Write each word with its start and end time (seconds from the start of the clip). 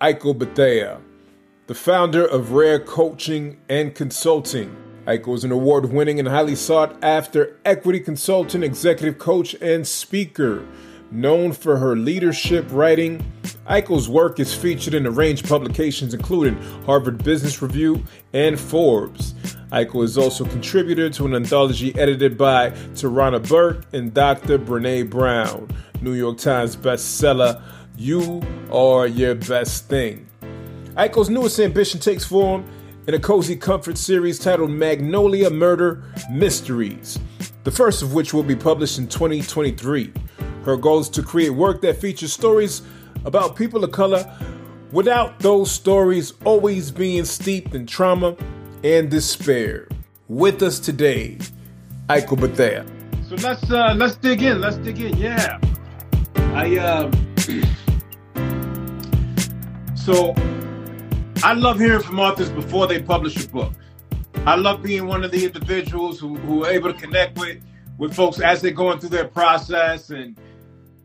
Aiko 0.00 0.36
Bethea, 0.36 1.00
the 1.68 1.74
founder 1.74 2.26
of 2.26 2.50
Rare 2.50 2.80
Coaching 2.80 3.58
and 3.68 3.94
Consulting. 3.94 4.76
Aiko 5.06 5.36
is 5.36 5.44
an 5.44 5.52
award 5.52 5.92
winning 5.92 6.18
and 6.18 6.26
highly 6.26 6.56
sought 6.56 6.96
after 7.02 7.60
equity 7.64 8.00
consultant, 8.00 8.64
executive 8.64 9.18
coach, 9.20 9.54
and 9.62 9.86
speaker. 9.86 10.66
Known 11.12 11.52
for 11.52 11.76
her 11.76 11.94
leadership 11.94 12.66
writing, 12.70 13.24
Aiko's 13.68 14.08
work 14.08 14.40
is 14.40 14.52
featured 14.52 14.94
in 14.94 15.06
a 15.06 15.12
range 15.12 15.42
of 15.44 15.48
publications 15.48 16.12
including 16.12 16.60
Harvard 16.86 17.22
Business 17.22 17.62
Review 17.62 18.02
and 18.32 18.58
Forbes. 18.58 19.34
Aiko 19.70 20.02
is 20.02 20.18
also 20.18 20.44
a 20.44 20.48
contributor 20.48 21.08
to 21.10 21.24
an 21.24 21.36
anthology 21.36 21.96
edited 21.96 22.36
by 22.36 22.70
Tarana 22.94 23.48
Burke 23.48 23.86
and 23.92 24.12
Dr. 24.12 24.58
Brene 24.58 25.08
Brown, 25.08 25.68
New 26.00 26.14
York 26.14 26.38
Times 26.38 26.74
bestseller, 26.74 27.62
You 27.96 28.42
Are 28.72 29.06
Your 29.06 29.36
Best 29.36 29.88
Thing. 29.88 30.26
Aiko's 30.96 31.30
newest 31.30 31.60
ambition 31.60 32.00
takes 32.00 32.24
form 32.24 32.64
in 33.06 33.14
a 33.14 33.20
cozy 33.20 33.54
comfort 33.54 33.96
series 33.96 34.40
titled 34.40 34.70
Magnolia 34.70 35.48
Murder 35.48 36.02
Mysteries, 36.28 37.20
the 37.62 37.70
first 37.70 38.02
of 38.02 38.12
which 38.12 38.34
will 38.34 38.42
be 38.42 38.56
published 38.56 38.98
in 38.98 39.06
2023. 39.06 40.12
Her 40.64 40.76
goal 40.76 41.00
is 41.00 41.08
to 41.10 41.22
create 41.22 41.50
work 41.50 41.82
that 41.82 41.98
features 42.00 42.32
stories 42.32 42.82
about 43.24 43.54
people 43.54 43.84
of 43.84 43.92
color 43.92 44.24
without 44.90 45.38
those 45.38 45.70
stories 45.70 46.32
always 46.44 46.90
being 46.90 47.24
steeped 47.24 47.76
in 47.76 47.86
trauma 47.86 48.36
and 48.82 49.08
despair. 49.08 49.86
With 50.26 50.64
us 50.64 50.80
today, 50.80 51.38
Aiko 52.08 52.40
Bethea. 52.40 52.86
So 53.28 53.36
let's 53.36 53.70
uh, 53.70 53.94
let's 53.96 54.16
dig 54.16 54.42
in. 54.42 54.60
Let's 54.60 54.78
dig 54.78 54.98
in. 55.00 55.16
Yeah, 55.16 55.60
I 56.36 56.76
um. 56.78 57.12
so 60.04 60.34
I 61.42 61.54
love 61.54 61.80
hearing 61.80 62.02
from 62.02 62.20
authors 62.20 62.50
before 62.50 62.86
they 62.86 63.00
publish 63.00 63.42
a 63.42 63.48
book. 63.48 63.72
I 64.44 64.54
love 64.54 64.82
being 64.82 65.06
one 65.06 65.24
of 65.24 65.30
the 65.30 65.46
individuals 65.46 66.20
who, 66.20 66.36
who 66.36 66.66
are 66.66 66.70
able 66.70 66.92
to 66.92 67.00
connect 67.00 67.38
with 67.38 67.62
with 67.96 68.14
folks 68.14 68.38
as 68.38 68.60
they're 68.60 68.70
going 68.70 68.98
through 68.98 69.08
their 69.08 69.28
process 69.28 70.10
and 70.10 70.36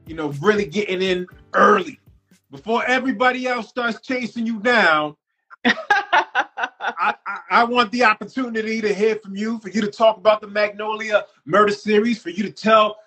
you 0.06 0.16
know 0.16 0.34
really 0.42 0.66
getting 0.66 1.02
in 1.02 1.26
early 1.54 1.98
before 2.52 2.84
everybody 2.88 3.48
else 3.48 3.70
starts 3.70 4.02
chasing 4.02 4.46
you 4.46 4.60
down. 4.60 5.16
I, 5.64 7.16
I, 7.26 7.40
I, 7.52 7.64
want 7.64 7.92
the 7.94 8.04
opportunity 8.04 8.82
to 8.82 8.94
hear 8.94 9.16
from 9.18 9.36
you, 9.36 9.60
for 9.60 9.70
you 9.70 9.80
to 9.80 9.92
talk 9.92 10.18
about 10.18 10.42
the 10.42 10.48
Magnolia 10.48 11.26
Murder 11.46 11.74
Series, 11.74 12.22
for 12.22 12.32
you 12.32 12.44
to 12.44 12.52
tell 12.52 12.98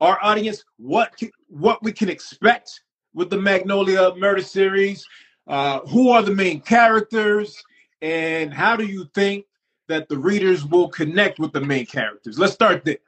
our 0.00 0.18
audience 0.22 0.64
what 0.78 1.14
what 1.48 1.80
we 1.84 1.92
can 1.92 2.08
expect 2.08 2.80
with 3.14 3.30
the 3.30 3.40
Magnolia 3.40 4.14
Murder 4.16 4.42
Series, 4.42 5.06
uh, 5.46 5.80
who 5.80 6.10
are 6.10 6.22
the 6.22 6.34
main 6.34 6.60
characters, 6.60 7.62
and 8.02 8.52
how 8.52 8.76
do 8.76 8.84
you 8.84 9.08
think 9.14 9.46
that 9.88 10.08
the 10.08 10.18
readers 10.18 10.64
will 10.64 10.88
connect 10.88 11.38
with 11.38 11.52
the 11.52 11.60
main 11.60 11.86
characters? 11.86 12.38
Let's 12.38 12.52
start 12.52 12.84
there. 12.84 12.98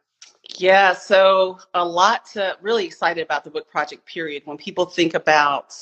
Yeah, 0.57 0.95
so 0.95 1.59
a 1.75 1.85
lot 1.85 2.25
to 2.33 2.57
really 2.63 2.87
excited 2.87 3.23
about 3.23 3.45
the 3.45 3.51
book 3.51 3.71
project 3.71 4.07
period. 4.07 4.43
When 4.47 4.57
people 4.57 4.87
think 4.87 5.15
about 5.15 5.75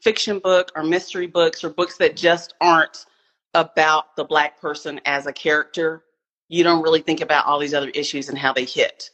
fiction 0.00 0.38
book 0.38 0.70
or 0.76 0.82
mystery 0.82 1.26
books 1.26 1.64
or 1.64 1.70
books 1.70 1.96
that 1.98 2.16
just 2.16 2.54
aren't 2.60 3.06
about 3.54 4.16
the 4.16 4.24
black 4.24 4.60
person 4.60 5.00
as 5.06 5.26
a 5.26 5.32
character, 5.32 6.04
you 6.48 6.62
don't 6.62 6.82
really 6.82 7.00
think 7.00 7.20
about 7.20 7.46
all 7.46 7.58
these 7.58 7.74
other 7.74 7.90
issues 7.90 8.28
and 8.28 8.36
how 8.36 8.52
they 8.52 8.64
hit. 8.64 9.10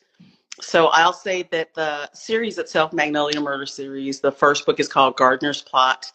So 0.61 0.87
I'll 0.89 1.12
say 1.12 1.45
that 1.53 1.75
the 1.75 2.11
series 2.12 2.59
itself, 2.59 2.93
Magnolia 2.93 3.41
Murder 3.41 3.67
Series, 3.67 4.21
the 4.21 4.33
first 4.33 4.67
book 4.67 4.81
is 4.81 4.89
called 4.89 5.17
Gardener's 5.17 5.62
Plot. 5.62 6.11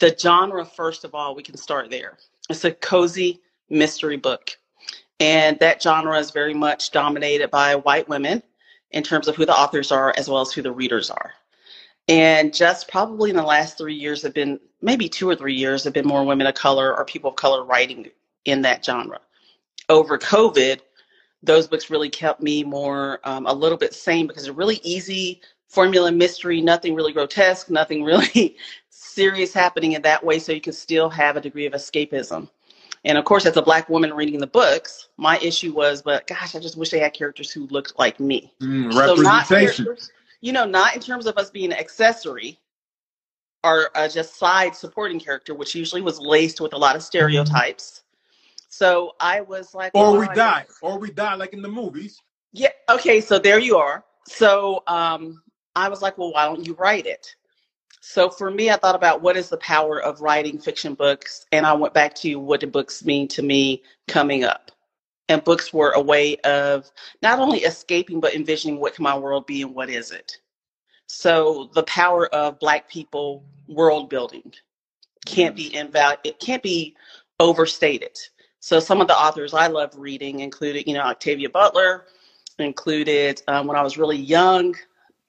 The 0.00 0.16
genre, 0.18 0.64
first 0.64 1.04
of 1.04 1.14
all, 1.14 1.34
we 1.34 1.42
can 1.42 1.56
start 1.56 1.90
there. 1.90 2.18
It's 2.50 2.64
a 2.64 2.72
cozy 2.72 3.40
mystery 3.70 4.16
book. 4.16 4.56
And 5.20 5.58
that 5.60 5.82
genre 5.82 6.18
is 6.18 6.30
very 6.30 6.54
much 6.54 6.90
dominated 6.90 7.50
by 7.50 7.76
white 7.76 8.08
women 8.08 8.42
in 8.90 9.02
terms 9.02 9.28
of 9.28 9.36
who 9.36 9.46
the 9.46 9.56
authors 9.56 9.92
are 9.92 10.12
as 10.16 10.28
well 10.28 10.40
as 10.40 10.52
who 10.52 10.62
the 10.62 10.72
readers 10.72 11.10
are. 11.10 11.32
And 12.08 12.52
just 12.52 12.88
probably 12.88 13.30
in 13.30 13.36
the 13.36 13.42
last 13.42 13.78
three 13.78 13.94
years 13.94 14.22
have 14.22 14.34
been, 14.34 14.60
maybe 14.82 15.08
two 15.08 15.28
or 15.28 15.36
three 15.36 15.54
years, 15.54 15.84
have 15.84 15.94
been 15.94 16.06
more 16.06 16.24
women 16.24 16.46
of 16.46 16.54
color 16.54 16.94
or 16.94 17.04
people 17.04 17.30
of 17.30 17.36
color 17.36 17.64
writing 17.64 18.10
in 18.44 18.62
that 18.62 18.84
genre. 18.84 19.20
Over 19.88 20.18
COVID, 20.18 20.80
those 21.42 21.66
books 21.66 21.88
really 21.90 22.10
kept 22.10 22.42
me 22.42 22.62
more 22.62 23.20
um, 23.24 23.46
a 23.46 23.52
little 23.52 23.78
bit 23.78 23.94
sane 23.94 24.26
because 24.26 24.44
they're 24.44 24.52
really 24.52 24.80
easy 24.82 25.40
formula 25.68 26.12
mystery, 26.12 26.60
nothing 26.60 26.94
really 26.94 27.12
grotesque, 27.12 27.68
nothing 27.68 28.04
really 28.04 28.56
serious 29.14 29.52
happening 29.52 29.92
in 29.92 30.02
that 30.02 30.24
way, 30.24 30.38
so 30.38 30.52
you 30.52 30.60
can 30.60 30.72
still 30.72 31.08
have 31.08 31.36
a 31.36 31.40
degree 31.40 31.66
of 31.66 31.72
escapism. 31.72 32.48
And 33.04 33.18
of 33.18 33.24
course, 33.24 33.44
as 33.44 33.56
a 33.56 33.62
black 33.62 33.88
woman 33.88 34.14
reading 34.14 34.40
the 34.40 34.46
books, 34.46 35.08
my 35.18 35.38
issue 35.38 35.74
was, 35.74 36.00
but 36.02 36.26
gosh, 36.26 36.54
I 36.54 36.58
just 36.58 36.76
wish 36.76 36.90
they 36.90 37.00
had 37.00 37.12
characters 37.12 37.50
who 37.50 37.66
looked 37.66 37.98
like 37.98 38.18
me. 38.18 38.52
Mm, 38.62 38.92
so 38.92 39.16
representation. 39.16 39.84
Not 39.84 40.10
you 40.40 40.52
know, 40.52 40.66
not 40.66 40.94
in 40.94 41.00
terms 41.00 41.26
of 41.26 41.38
us 41.38 41.50
being 41.50 41.72
an 41.72 41.78
accessory 41.78 42.58
or 43.62 43.88
uh, 43.94 44.08
just 44.08 44.36
side 44.36 44.76
supporting 44.76 45.18
character, 45.18 45.54
which 45.54 45.74
usually 45.74 46.02
was 46.02 46.18
laced 46.18 46.60
with 46.60 46.74
a 46.74 46.76
lot 46.76 46.96
of 46.96 47.02
stereotypes. 47.02 48.02
So 48.68 49.12
I 49.20 49.40
was 49.40 49.74
like, 49.74 49.92
or 49.94 50.12
well, 50.12 50.18
we 50.18 50.34
die, 50.34 50.66
or 50.82 50.98
we 50.98 51.10
die 51.10 51.34
like 51.34 51.54
in 51.54 51.62
the 51.62 51.68
movies. 51.68 52.20
Yeah. 52.52 52.68
Okay. 52.90 53.20
So 53.20 53.38
there 53.38 53.58
you 53.58 53.76
are. 53.78 54.04
So 54.26 54.82
um, 54.86 55.42
I 55.76 55.88
was 55.88 56.02
like, 56.02 56.18
well, 56.18 56.32
why 56.32 56.44
don't 56.44 56.66
you 56.66 56.74
write 56.74 57.06
it? 57.06 57.34
So 58.06 58.28
for 58.28 58.50
me, 58.50 58.68
I 58.70 58.76
thought 58.76 58.94
about 58.94 59.22
what 59.22 59.34
is 59.34 59.48
the 59.48 59.56
power 59.56 59.98
of 59.98 60.20
writing 60.20 60.58
fiction 60.58 60.92
books, 60.92 61.46
and 61.52 61.64
I 61.64 61.72
went 61.72 61.94
back 61.94 62.14
to 62.16 62.34
what 62.36 62.60
do 62.60 62.66
books 62.66 63.02
mean 63.02 63.28
to 63.28 63.40
me 63.42 63.82
coming 64.08 64.44
up. 64.44 64.70
And 65.30 65.42
books 65.42 65.72
were 65.72 65.92
a 65.92 66.02
way 66.02 66.36
of 66.44 66.90
not 67.22 67.38
only 67.38 67.60
escaping 67.60 68.20
but 68.20 68.34
envisioning 68.34 68.78
what 68.78 68.94
can 68.94 69.04
my 69.04 69.16
world 69.16 69.46
be 69.46 69.62
and 69.62 69.74
what 69.74 69.88
is 69.88 70.10
it. 70.10 70.36
So 71.06 71.70
the 71.74 71.82
power 71.84 72.26
of 72.26 72.60
Black 72.60 72.90
people 72.90 73.42
world 73.68 74.10
building 74.10 74.52
can't 75.24 75.56
be 75.56 75.70
inval- 75.70 76.18
it 76.24 76.38
can't 76.40 76.62
be 76.62 76.94
overstated. 77.40 78.18
So 78.60 78.80
some 78.80 79.00
of 79.00 79.08
the 79.08 79.16
authors 79.18 79.54
I 79.54 79.68
love 79.68 79.94
reading 79.96 80.40
included, 80.40 80.86
you 80.86 80.92
know, 80.92 81.00
Octavia 81.04 81.48
Butler, 81.48 82.04
included 82.58 83.40
um, 83.48 83.66
when 83.66 83.78
I 83.78 83.82
was 83.82 83.96
really 83.96 84.18
young, 84.18 84.76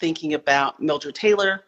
thinking 0.02 0.34
about 0.34 0.82
Mildred 0.82 1.16
Taylor, 1.16 1.65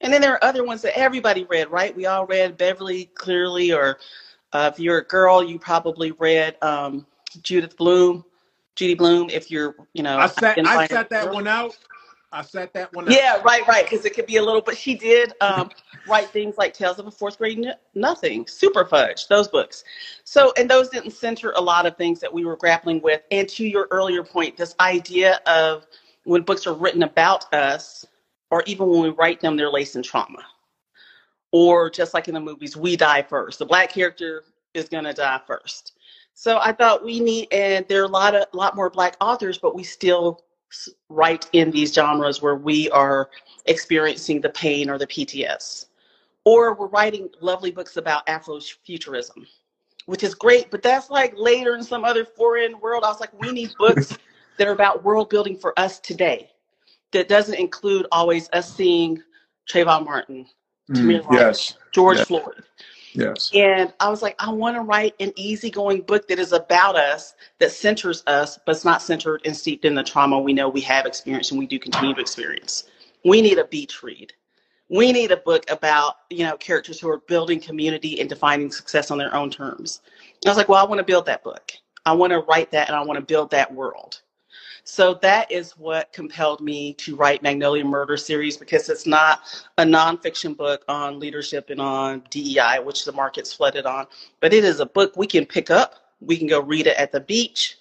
and 0.00 0.12
then 0.12 0.20
there 0.20 0.34
are 0.34 0.44
other 0.44 0.64
ones 0.64 0.82
that 0.82 0.96
everybody 0.98 1.44
read, 1.44 1.70
right? 1.70 1.94
We 1.94 2.06
all 2.06 2.26
read 2.26 2.56
Beverly 2.56 3.06
Cleary, 3.14 3.72
or 3.72 3.98
uh, 4.52 4.70
if 4.72 4.80
you're 4.80 4.98
a 4.98 5.04
girl, 5.04 5.42
you 5.42 5.58
probably 5.58 6.12
read 6.12 6.56
um, 6.62 7.06
Judith 7.42 7.76
Blume, 7.76 8.24
Judy 8.76 8.94
Blume. 8.94 9.28
If 9.30 9.50
you're, 9.50 9.74
you 9.92 10.02
know, 10.02 10.18
I 10.18 10.26
sat, 10.28 10.58
I 10.64 10.86
sat 10.86 11.10
that 11.10 11.32
one 11.32 11.48
out. 11.48 11.76
I 12.30 12.42
sat 12.42 12.72
that 12.74 12.92
one 12.92 13.08
out. 13.08 13.14
Yeah, 13.14 13.40
right, 13.42 13.66
right. 13.66 13.88
Because 13.88 14.04
it 14.04 14.14
could 14.14 14.26
be 14.26 14.36
a 14.36 14.42
little, 14.42 14.60
but 14.60 14.76
she 14.76 14.94
did 14.94 15.32
um, 15.40 15.70
write 16.06 16.28
things 16.28 16.58
like 16.58 16.74
Tales 16.74 16.98
of 16.98 17.06
a 17.06 17.10
Fourth 17.10 17.38
Grade 17.38 17.58
N- 17.58 17.74
Nothing, 17.94 18.46
Super 18.46 18.84
Fudge, 18.84 19.28
those 19.28 19.48
books. 19.48 19.82
So, 20.24 20.52
and 20.56 20.70
those 20.70 20.90
didn't 20.90 21.12
center 21.12 21.52
a 21.56 21.60
lot 21.60 21.86
of 21.86 21.96
things 21.96 22.20
that 22.20 22.32
we 22.32 22.44
were 22.44 22.56
grappling 22.56 23.00
with. 23.00 23.22
And 23.30 23.48
to 23.48 23.66
your 23.66 23.88
earlier 23.90 24.22
point, 24.22 24.56
this 24.56 24.74
idea 24.78 25.40
of 25.46 25.86
when 26.24 26.42
books 26.42 26.66
are 26.66 26.74
written 26.74 27.02
about 27.02 27.52
us, 27.54 28.06
or 28.50 28.62
even 28.66 28.88
when 28.88 29.02
we 29.02 29.10
write 29.10 29.40
them, 29.40 29.56
they're 29.56 29.70
laced 29.70 29.96
in 29.96 30.02
trauma. 30.02 30.42
Or 31.52 31.90
just 31.90 32.14
like 32.14 32.28
in 32.28 32.34
the 32.34 32.40
movies, 32.40 32.76
we 32.76 32.96
die 32.96 33.22
first. 33.22 33.58
The 33.58 33.66
black 33.66 33.92
character 33.92 34.44
is 34.74 34.88
going 34.88 35.04
to 35.04 35.12
die 35.12 35.40
first. 35.46 35.92
So 36.34 36.58
I 36.58 36.72
thought 36.72 37.04
we 37.04 37.20
need, 37.20 37.48
and 37.52 37.86
there 37.88 38.02
are 38.02 38.06
a 38.06 38.08
lot 38.08 38.34
of 38.34 38.44
lot 38.52 38.76
more 38.76 38.90
black 38.90 39.16
authors, 39.20 39.58
but 39.58 39.74
we 39.74 39.82
still 39.82 40.44
write 41.08 41.48
in 41.52 41.70
these 41.70 41.94
genres 41.94 42.42
where 42.42 42.54
we 42.54 42.90
are 42.90 43.30
experiencing 43.66 44.40
the 44.40 44.50
pain 44.50 44.90
or 44.90 44.98
the 44.98 45.06
PTS. 45.06 45.86
Or 46.44 46.74
we're 46.74 46.86
writing 46.86 47.28
lovely 47.40 47.70
books 47.70 47.96
about 47.96 48.26
Afrofuturism, 48.26 49.46
which 50.06 50.22
is 50.22 50.34
great, 50.34 50.70
but 50.70 50.82
that's 50.82 51.10
like 51.10 51.34
later 51.36 51.74
in 51.74 51.82
some 51.82 52.04
other 52.04 52.24
foreign 52.24 52.78
world. 52.80 53.04
I 53.04 53.08
was 53.08 53.20
like, 53.20 53.38
we 53.40 53.50
need 53.50 53.74
books 53.78 54.16
that 54.58 54.68
are 54.68 54.72
about 54.72 55.04
world 55.04 55.30
building 55.30 55.56
for 55.56 55.78
us 55.78 55.98
today 55.98 56.50
that 57.12 57.28
doesn't 57.28 57.54
include 57.54 58.06
always 58.12 58.48
us 58.52 58.72
seeing 58.72 59.22
Trayvon 59.70 60.04
Martin, 60.04 60.46
mm, 60.90 61.24
yes. 61.30 61.74
George 61.92 62.20
Floyd. 62.20 62.62
Yes. 63.14 63.50
And 63.54 63.92
I 64.00 64.08
was 64.10 64.22
like, 64.22 64.36
I 64.38 64.50
want 64.50 64.76
to 64.76 64.82
write 64.82 65.14
an 65.18 65.32
easygoing 65.36 66.02
book 66.02 66.28
that 66.28 66.38
is 66.38 66.52
about 66.52 66.96
us, 66.96 67.34
that 67.58 67.72
centers 67.72 68.22
us, 68.26 68.58
but 68.64 68.76
it's 68.76 68.84
not 68.84 69.02
centered 69.02 69.42
and 69.44 69.56
steeped 69.56 69.84
in 69.84 69.94
the 69.94 70.04
trauma 70.04 70.38
we 70.38 70.52
know 70.52 70.68
we 70.68 70.80
have 70.82 71.06
experienced 71.06 71.50
and 71.50 71.58
we 71.58 71.66
do 71.66 71.78
continue 71.78 72.14
to 72.14 72.20
experience. 72.20 72.84
We 73.24 73.42
need 73.42 73.58
a 73.58 73.64
beach 73.64 74.02
read. 74.02 74.32
We 74.90 75.12
need 75.12 75.32
a 75.32 75.36
book 75.36 75.68
about, 75.70 76.14
you 76.30 76.44
know, 76.44 76.56
characters 76.56 77.00
who 77.00 77.10
are 77.10 77.18
building 77.18 77.60
community 77.60 78.20
and 78.20 78.28
defining 78.28 78.70
success 78.70 79.10
on 79.10 79.18
their 79.18 79.34
own 79.34 79.50
terms. 79.50 80.00
I 80.46 80.48
was 80.48 80.56
like, 80.56 80.68
well, 80.68 80.84
I 80.84 80.88
want 80.88 80.98
to 80.98 81.04
build 81.04 81.26
that 81.26 81.42
book. 81.42 81.72
I 82.06 82.12
want 82.12 82.32
to 82.32 82.40
write 82.40 82.70
that 82.70 82.88
and 82.88 82.96
I 82.96 83.02
want 83.02 83.18
to 83.18 83.24
build 83.24 83.50
that 83.50 83.74
world. 83.74 84.22
So 84.90 85.12
that 85.20 85.52
is 85.52 85.72
what 85.72 86.14
compelled 86.14 86.62
me 86.62 86.94
to 86.94 87.14
write 87.14 87.42
Magnolia 87.42 87.84
Murder 87.84 88.16
series 88.16 88.56
because 88.56 88.88
it's 88.88 89.06
not 89.06 89.42
a 89.76 89.84
nonfiction 89.84 90.56
book 90.56 90.82
on 90.88 91.20
leadership 91.20 91.68
and 91.68 91.78
on 91.78 92.22
DEI, 92.30 92.78
which 92.82 93.04
the 93.04 93.12
market's 93.12 93.52
flooded 93.52 93.84
on, 93.84 94.06
but 94.40 94.54
it 94.54 94.64
is 94.64 94.80
a 94.80 94.86
book 94.86 95.14
we 95.14 95.26
can 95.26 95.44
pick 95.44 95.70
up. 95.70 95.96
We 96.22 96.38
can 96.38 96.46
go 96.46 96.62
read 96.62 96.86
it 96.86 96.96
at 96.96 97.12
the 97.12 97.20
beach. 97.20 97.76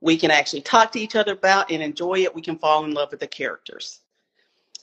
We 0.00 0.16
can 0.16 0.30
actually 0.30 0.62
talk 0.62 0.92
to 0.92 1.00
each 1.00 1.16
other 1.16 1.32
about 1.32 1.72
and 1.72 1.82
enjoy 1.82 2.20
it. 2.20 2.32
We 2.32 2.40
can 2.40 2.56
fall 2.56 2.84
in 2.84 2.94
love 2.94 3.10
with 3.10 3.20
the 3.20 3.26
characters. 3.26 3.98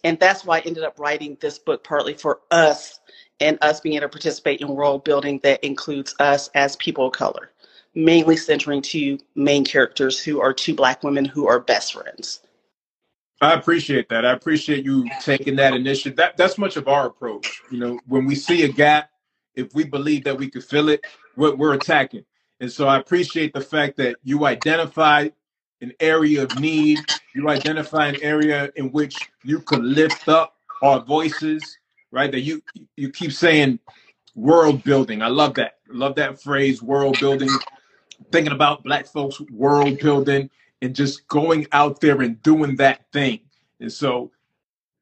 And 0.04 0.20
that's 0.20 0.44
why 0.44 0.58
I 0.58 0.62
ended 0.66 0.84
up 0.84 1.00
writing 1.00 1.38
this 1.40 1.58
book 1.58 1.86
partly 1.86 2.16
for 2.16 2.42
us 2.52 3.00
and 3.40 3.58
us 3.62 3.80
being 3.80 3.96
able 3.96 4.08
to 4.08 4.10
participate 4.10 4.60
in 4.60 4.68
world 4.68 5.06
building 5.06 5.40
that 5.44 5.64
includes 5.64 6.16
us 6.20 6.50
as 6.54 6.76
people 6.76 7.08
of 7.08 7.14
color 7.14 7.51
mainly 7.96 8.38
centering 8.38 8.82
two 8.82 9.20
main 9.36 9.66
characters 9.66 10.24
who 10.24 10.42
are 10.42 10.54
two 10.54 10.76
black 10.76 11.04
women 11.04 11.26
who 11.26 11.48
are 11.48 11.60
best 11.60 11.94
friends. 11.94 12.42
I 13.42 13.54
appreciate 13.54 14.10
that. 14.10 14.26
I 14.26 14.34
appreciate 14.34 14.86
you 14.86 15.12
taking 15.20 15.56
that 15.58 15.74
initiative. 15.74 16.18
That 16.18 16.38
that's 16.38 16.58
much 16.58 16.78
of 16.78 16.88
our 16.88 17.08
approach. 17.08 17.64
You 17.70 17.80
know, 17.80 18.02
when 18.08 18.26
we 18.26 18.36
see 18.36 18.64
a 18.64 18.70
gap, 18.70 19.10
if 19.56 19.74
we 19.74 19.84
believe 19.84 20.24
that 20.26 20.38
we 20.38 20.50
could 20.50 20.64
fill 20.64 20.90
it, 20.90 21.06
we're, 21.36 21.56
we're 21.56 21.74
attacking. 21.74 22.26
And 22.60 22.72
so 22.72 22.88
I 22.88 22.98
appreciate 22.98 23.54
the 23.54 23.62
fact 23.62 23.98
that 23.98 24.18
you 24.24 24.46
identify 24.46 25.30
an 25.82 25.94
area 26.00 26.44
of 26.44 26.56
need. 26.56 27.08
You 27.34 27.50
identify 27.50 28.08
an 28.08 28.18
area 28.22 28.72
in 28.76 28.92
which 28.92 29.32
you 29.44 29.62
could 29.62 29.84
lift 29.84 30.28
up 30.28 30.56
our 30.82 31.00
voices, 31.02 31.80
right? 32.12 32.32
That 32.32 32.42
you 32.42 32.64
you 32.98 33.12
keep 33.12 33.34
saying 33.34 33.80
world 34.36 34.84
building. 34.84 35.22
I 35.22 35.28
love 35.28 35.56
that. 35.56 35.78
I 35.92 35.98
love 35.98 36.16
that 36.16 36.42
phrase, 36.42 36.82
world 36.84 37.20
building 37.20 37.62
thinking 38.32 38.54
about 38.54 38.84
black 38.84 39.06
folks 39.06 39.40
world 39.52 40.00
building 40.00 40.50
and 40.82 40.96
just 40.96 41.28
going 41.28 41.68
out 41.72 42.02
there 42.02 42.22
and 42.22 42.42
doing 42.42 42.76
that 42.78 43.12
thing. 43.12 43.40
And 43.80 43.92
so 43.92 44.32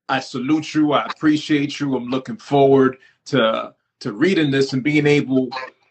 I 0.07 0.19
salute 0.19 0.73
you. 0.73 0.93
I 0.93 1.05
appreciate 1.05 1.79
you. 1.79 1.95
I'm 1.95 2.07
looking 2.07 2.37
forward 2.37 2.97
to 3.25 3.73
to 3.99 4.13
reading 4.13 4.49
this 4.49 4.73
and 4.73 4.83
being 4.83 5.05
able 5.05 5.49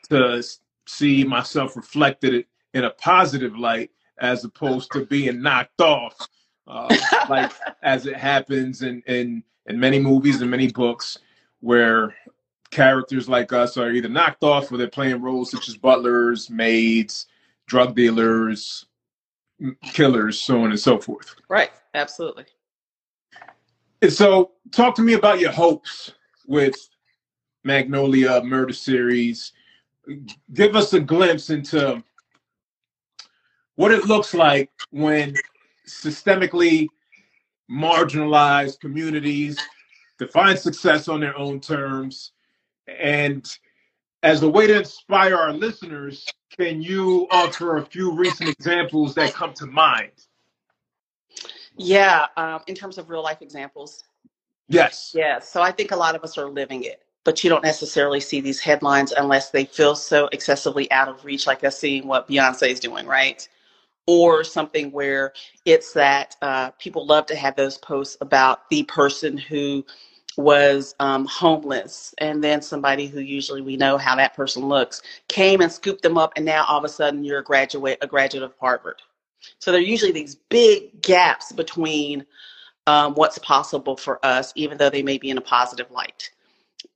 to 0.09 0.43
see 0.87 1.25
myself 1.25 1.77
reflected 1.77 2.47
in 2.73 2.85
a 2.85 2.91
positive 2.91 3.57
light 3.57 3.91
as 4.19 4.45
opposed 4.45 4.91
to 4.93 5.05
being 5.05 5.43
knocked 5.43 5.81
off 5.81 6.15
uh, 6.67 6.95
like 7.29 7.53
as 7.83 8.07
it 8.07 8.17
happens 8.17 8.83
in, 8.83 9.03
in 9.07 9.43
in 9.67 9.79
many 9.79 9.99
movies 9.99 10.41
and 10.41 10.51
many 10.51 10.69
books 10.69 11.19
where 11.61 12.15
characters 12.71 13.29
like 13.29 13.53
us 13.53 13.77
are 13.77 13.93
either 13.93 14.09
knocked 14.09 14.43
off 14.43 14.71
or 14.71 14.77
they're 14.77 14.89
playing 14.89 15.23
roles 15.23 15.51
such 15.51 15.69
as 15.69 15.77
butlers, 15.77 16.51
maids, 16.51 17.27
drug 17.67 17.95
dealers, 17.95 18.87
killers, 19.83 20.41
so 20.41 20.63
on 20.63 20.71
and 20.71 20.81
so 20.81 20.99
forth. 20.99 21.35
Right, 21.49 21.71
absolutely. 21.95 22.47
And 24.01 24.13
so, 24.13 24.53
talk 24.71 24.95
to 24.97 25.03
me 25.03 25.15
about 25.15 25.41
your 25.41 25.51
hopes 25.51 26.13
with 26.47 26.77
Magnolia 27.65 28.43
Murder 28.45 28.73
Series. 28.73 29.53
Give 30.55 30.77
us 30.77 30.93
a 30.93 31.01
glimpse 31.01 31.51
into 31.51 32.03
what 33.75 33.93
it 33.93 34.07
looks 34.07 34.35
like 34.35 34.71
when 34.91 35.35
systemically 35.87 36.87
marginalized 37.71 38.81
communities 38.81 39.59
define 40.19 40.57
success 40.57 41.09
on 41.09 41.21
their 41.21 41.37
own 41.37 41.61
terms 41.61 42.33
and 42.89 43.47
as 44.23 44.43
a 44.43 44.49
way 44.49 44.67
to 44.67 44.79
inspire 44.79 45.37
our 45.37 45.53
listeners, 45.53 46.27
can 46.59 46.83
you 46.83 47.27
offer 47.31 47.77
a 47.77 47.85
few 47.85 48.13
recent 48.15 48.49
examples 48.51 49.15
that 49.15 49.33
come 49.33 49.55
to 49.55 49.67
mind? 49.67 50.13
Yeah, 51.77 52.27
um, 52.37 52.61
in 52.67 52.75
terms 52.75 52.99
of 52.99 53.11
real 53.11 53.23
life 53.23 53.43
examples. 53.43 54.03
Yes. 54.69 55.13
Yeah, 55.15 55.39
so 55.39 55.63
I 55.63 55.71
think 55.71 55.93
a 55.93 55.97
lot 55.97 56.15
of 56.15 56.23
us 56.25 56.37
are 56.37 56.49
living 56.49 56.83
it, 56.85 57.03
but 57.25 57.43
you 57.43 57.51
don't 57.51 57.63
necessarily 57.65 58.21
see 58.21 58.41
these 58.41 58.61
headlines 58.61 59.13
unless 59.13 59.51
they 59.51 59.65
feel 59.65 59.95
so 59.95 60.29
excessively 60.33 60.91
out 60.91 61.09
of 61.09 61.25
reach, 61.25 61.47
like 61.47 61.65
us 61.65 61.79
seeing 61.79 62.07
what 62.07 62.29
Beyonce 62.29 62.71
is 62.71 62.81
doing, 62.81 63.07
right? 63.07 63.49
Or 64.07 64.43
something 64.43 64.91
where 64.91 65.33
it's 65.65 65.93
that 65.93 66.37
uh, 66.43 66.71
people 66.73 67.07
love 67.07 67.27
to 67.27 67.37
have 67.37 67.57
those 67.57 67.79
posts 67.79 68.17
about 68.21 68.69
the 68.69 68.83
person 68.85 69.39
who 69.39 69.85
was 70.39 70.95
um, 71.01 71.27
homeless, 71.27 72.15
and 72.19 72.43
then 72.43 72.63
somebody 72.63 73.09
who 73.09 73.19
usually 73.21 73.61
we 73.61 73.77
know 73.77 73.99
how 73.99 74.15
that 74.17 74.37
person 74.37 74.65
looks 74.67 75.03
came 75.27 75.61
and 75.61 75.71
scooped 75.71 76.03
them 76.03 76.17
up, 76.17 76.33
and 76.37 76.45
now 76.47 76.65
all 76.65 76.79
of 76.79 76.85
a 76.85 76.89
sudden 76.89 77.25
you're 77.25 77.41
a 77.41 77.45
graduate, 77.45 77.99
a 78.03 78.07
graduate 78.07 78.45
of 78.45 78.55
Harvard. 78.61 79.03
So 79.59 79.73
there 79.73 79.81
are 79.81 79.85
usually 79.85 80.13
these 80.13 80.37
big 80.49 81.03
gaps 81.03 81.51
between 81.51 82.25
um, 82.87 83.15
what's 83.15 83.39
possible 83.39 83.97
for 83.97 84.25
us, 84.25 84.53
even 84.55 84.79
though 84.79 84.91
they 84.91 85.03
may 85.03 85.19
be 85.19 85.31
in 85.31 85.39
a 85.39 85.43
positive 85.43 85.91
light. 85.91 86.31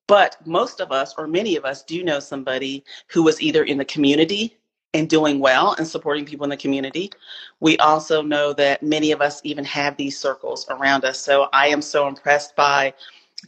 But 0.06 0.36
most 0.46 0.80
of 0.80 0.92
us, 0.92 1.14
or 1.18 1.26
many 1.26 1.56
of 1.56 1.64
us, 1.64 1.82
do 1.82 2.04
know 2.04 2.20
somebody 2.20 2.84
who 3.08 3.24
was 3.24 3.42
either 3.42 3.64
in 3.64 3.76
the 3.76 3.84
community 3.84 4.56
and 4.94 5.08
doing 5.08 5.40
well 5.40 5.74
and 5.78 5.86
supporting 5.86 6.24
people 6.26 6.44
in 6.44 6.50
the 6.50 6.56
community. 6.56 7.10
We 7.60 7.76
also 7.78 8.22
know 8.22 8.52
that 8.52 8.82
many 8.82 9.10
of 9.10 9.20
us 9.20 9.40
even 9.42 9.64
have 9.64 9.96
these 9.96 10.18
circles 10.18 10.66
around 10.70 11.04
us. 11.04 11.18
So 11.18 11.48
I 11.52 11.68
am 11.68 11.82
so 11.82 12.06
impressed 12.08 12.54
by 12.56 12.94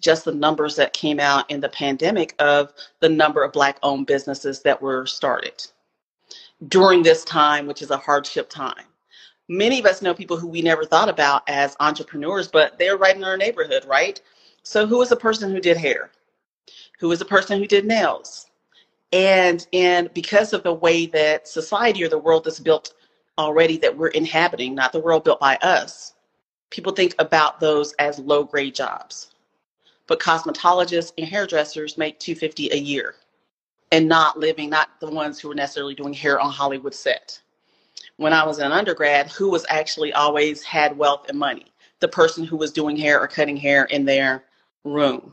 just 0.01 0.25
the 0.25 0.35
numbers 0.35 0.77
that 0.77 0.93
came 0.93 1.21
out 1.21 1.51
in 1.51 1.61
the 1.61 1.69
pandemic 1.69 2.35
of 2.39 2.73
the 3.01 3.09
number 3.09 3.43
of 3.43 3.53
black 3.53 3.79
owned 3.83 4.07
businesses 4.07 4.63
that 4.63 4.81
were 4.81 5.07
started 5.07 5.65
during 6.69 7.03
this 7.03 7.25
time, 7.25 7.67
which 7.67 7.83
is 7.83 7.91
a 7.91 7.97
hardship 7.97 8.49
time. 8.49 8.85
Many 9.49 9.79
of 9.79 9.87
us 9.87 10.01
know 10.03 10.15
people 10.15 10.39
who 10.39 10.49
we 10.49 10.63
never 10.63 10.85
thought 10.85 11.09
about 11.09 11.43
as 11.49 11.77
entrepreneurs, 11.81 12.49
but 12.49 12.79
they're 12.79 12.97
right 12.97 13.17
in 13.17 13.25
our 13.25 13.37
neighborhood, 13.37 13.85
right? 13.87 14.21
So, 14.63 14.87
who 14.87 14.99
was 14.99 15.13
a 15.13 15.17
person 15.17 15.51
who 15.51 15.61
did 15.61 15.77
hair? 15.77 16.11
Who 16.99 17.09
was 17.09 17.21
a 17.21 17.27
person 17.27 17.59
who 17.59 17.67
did 17.67 17.85
nails? 17.85 18.47
And 19.13 19.67
and 19.73 20.13
because 20.15 20.53
of 20.55 20.63
the 20.63 20.73
way 20.73 21.07
that 21.07 21.47
society 21.47 22.03
or 22.03 22.09
the 22.09 22.19
world 22.19 22.47
is 22.47 22.59
built 22.59 22.95
already 23.37 23.77
that 23.79 23.97
we're 23.97 24.09
inhabiting, 24.09 24.75
not 24.75 24.93
the 24.93 25.01
world 25.01 25.25
built 25.25 25.41
by 25.41 25.57
us, 25.57 26.15
people 26.71 26.93
think 26.93 27.15
about 27.19 27.61
those 27.61 27.93
as 27.95 28.19
low 28.19 28.45
grade 28.45 28.75
jobs 28.75 29.34
but 30.07 30.21
cosmetologists 30.21 31.13
and 31.19 31.27
hairdressers 31.27 31.99
make 31.99 32.19
250 32.19 32.71
a 32.73 32.77
year 32.77 33.17
and 33.93 34.09
not 34.09 34.39
living 34.39 34.71
not 34.71 34.89
the 35.01 35.11
ones 35.11 35.39
who 35.39 35.49
were 35.49 35.55
necessarily 35.55 35.95
doing 35.95 36.13
hair 36.13 36.41
on 36.41 36.51
hollywood 36.51 36.95
set. 36.95 37.41
When 38.17 38.33
i 38.33 38.45
was 38.47 38.59
an 38.59 38.73
undergrad 38.73 39.31
who 39.31 39.51
was 39.51 39.67
actually 39.69 40.13
always 40.13 40.63
had 40.63 40.97
wealth 40.97 41.29
and 41.29 41.39
money? 41.39 41.67
The 42.01 42.09
person 42.09 42.45
who 42.45 42.57
was 42.57 42.73
doing 42.73 42.97
hair 42.97 43.21
or 43.21 43.29
cutting 43.29 43.57
hair 43.57 43.85
in 43.87 44.05
their 44.05 44.45
room. 44.85 45.33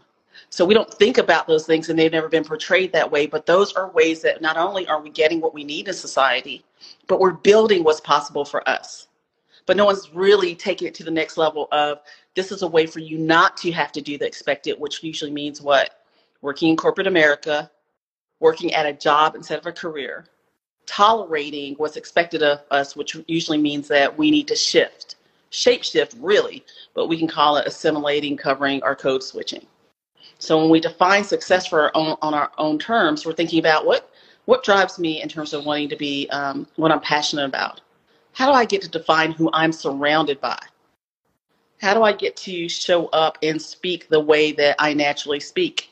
So 0.49 0.65
we 0.65 0.73
don't 0.73 0.93
think 0.93 1.17
about 1.17 1.47
those 1.47 1.65
things 1.65 1.89
and 1.89 1.99
they've 1.99 2.11
never 2.11 2.29
been 2.29 2.45
portrayed 2.45 2.93
that 2.93 3.11
way 3.11 3.27
but 3.27 3.45
those 3.45 3.73
are 3.73 3.91
ways 3.91 4.21
that 4.21 4.41
not 4.41 4.57
only 4.57 4.87
are 4.87 5.01
we 5.01 5.09
getting 5.09 5.41
what 5.41 5.53
we 5.53 5.63
need 5.63 5.87
in 5.87 5.93
society 5.93 6.63
but 7.07 7.19
we're 7.19 7.33
building 7.33 7.83
what's 7.83 8.01
possible 8.01 8.45
for 8.45 8.67
us. 8.69 9.07
But 9.65 9.77
no 9.77 9.85
one's 9.85 10.13
really 10.13 10.55
taking 10.55 10.87
it 10.87 10.95
to 10.95 11.03
the 11.03 11.11
next 11.11 11.37
level 11.37 11.67
of 11.71 11.99
this 12.35 12.51
is 12.51 12.61
a 12.61 12.67
way 12.67 12.85
for 12.85 12.99
you 12.99 13.17
not 13.17 13.57
to 13.57 13.71
have 13.71 13.91
to 13.93 14.01
do 14.01 14.17
the 14.17 14.25
expected, 14.25 14.79
which 14.79 15.03
usually 15.03 15.31
means 15.31 15.61
what? 15.61 16.03
Working 16.41 16.69
in 16.69 16.77
corporate 16.77 17.07
America, 17.07 17.69
working 18.39 18.73
at 18.73 18.85
a 18.85 18.93
job 18.93 19.35
instead 19.35 19.59
of 19.59 19.65
a 19.65 19.71
career, 19.71 20.25
tolerating 20.85 21.75
what's 21.75 21.97
expected 21.97 22.41
of 22.41 22.61
us, 22.71 22.95
which 22.95 23.15
usually 23.27 23.57
means 23.57 23.87
that 23.87 24.17
we 24.17 24.31
need 24.31 24.47
to 24.47 24.55
shift, 24.55 25.15
shape 25.49 25.83
shift 25.83 26.15
really, 26.19 26.65
but 26.93 27.07
we 27.07 27.17
can 27.17 27.27
call 27.27 27.57
it 27.57 27.67
assimilating, 27.67 28.37
covering, 28.37 28.81
or 28.83 28.95
code 28.95 29.23
switching. 29.23 29.65
So 30.39 30.57
when 30.57 30.69
we 30.69 30.79
define 30.79 31.23
success 31.23 31.67
for 31.67 31.83
our 31.83 31.91
own 31.93 32.17
on 32.21 32.33
our 32.33 32.51
own 32.57 32.79
terms, 32.79 33.25
we're 33.25 33.33
thinking 33.33 33.59
about 33.59 33.85
what 33.85 34.09
what 34.45 34.63
drives 34.63 34.97
me 34.97 35.21
in 35.21 35.29
terms 35.29 35.53
of 35.53 35.65
wanting 35.65 35.89
to 35.89 35.95
be 35.95 36.27
um, 36.29 36.65
what 36.77 36.91
I'm 36.91 36.99
passionate 36.99 37.45
about. 37.45 37.81
How 38.33 38.47
do 38.47 38.53
I 38.53 38.65
get 38.65 38.81
to 38.81 38.89
define 38.89 39.33
who 39.33 39.49
I'm 39.53 39.71
surrounded 39.71 40.41
by? 40.41 40.57
How 41.81 41.95
do 41.95 42.03
I 42.03 42.13
get 42.13 42.35
to 42.37 42.69
show 42.69 43.07
up 43.07 43.39
and 43.41 43.59
speak 43.59 44.07
the 44.07 44.19
way 44.19 44.51
that 44.53 44.75
I 44.77 44.93
naturally 44.93 45.39
speak? 45.39 45.89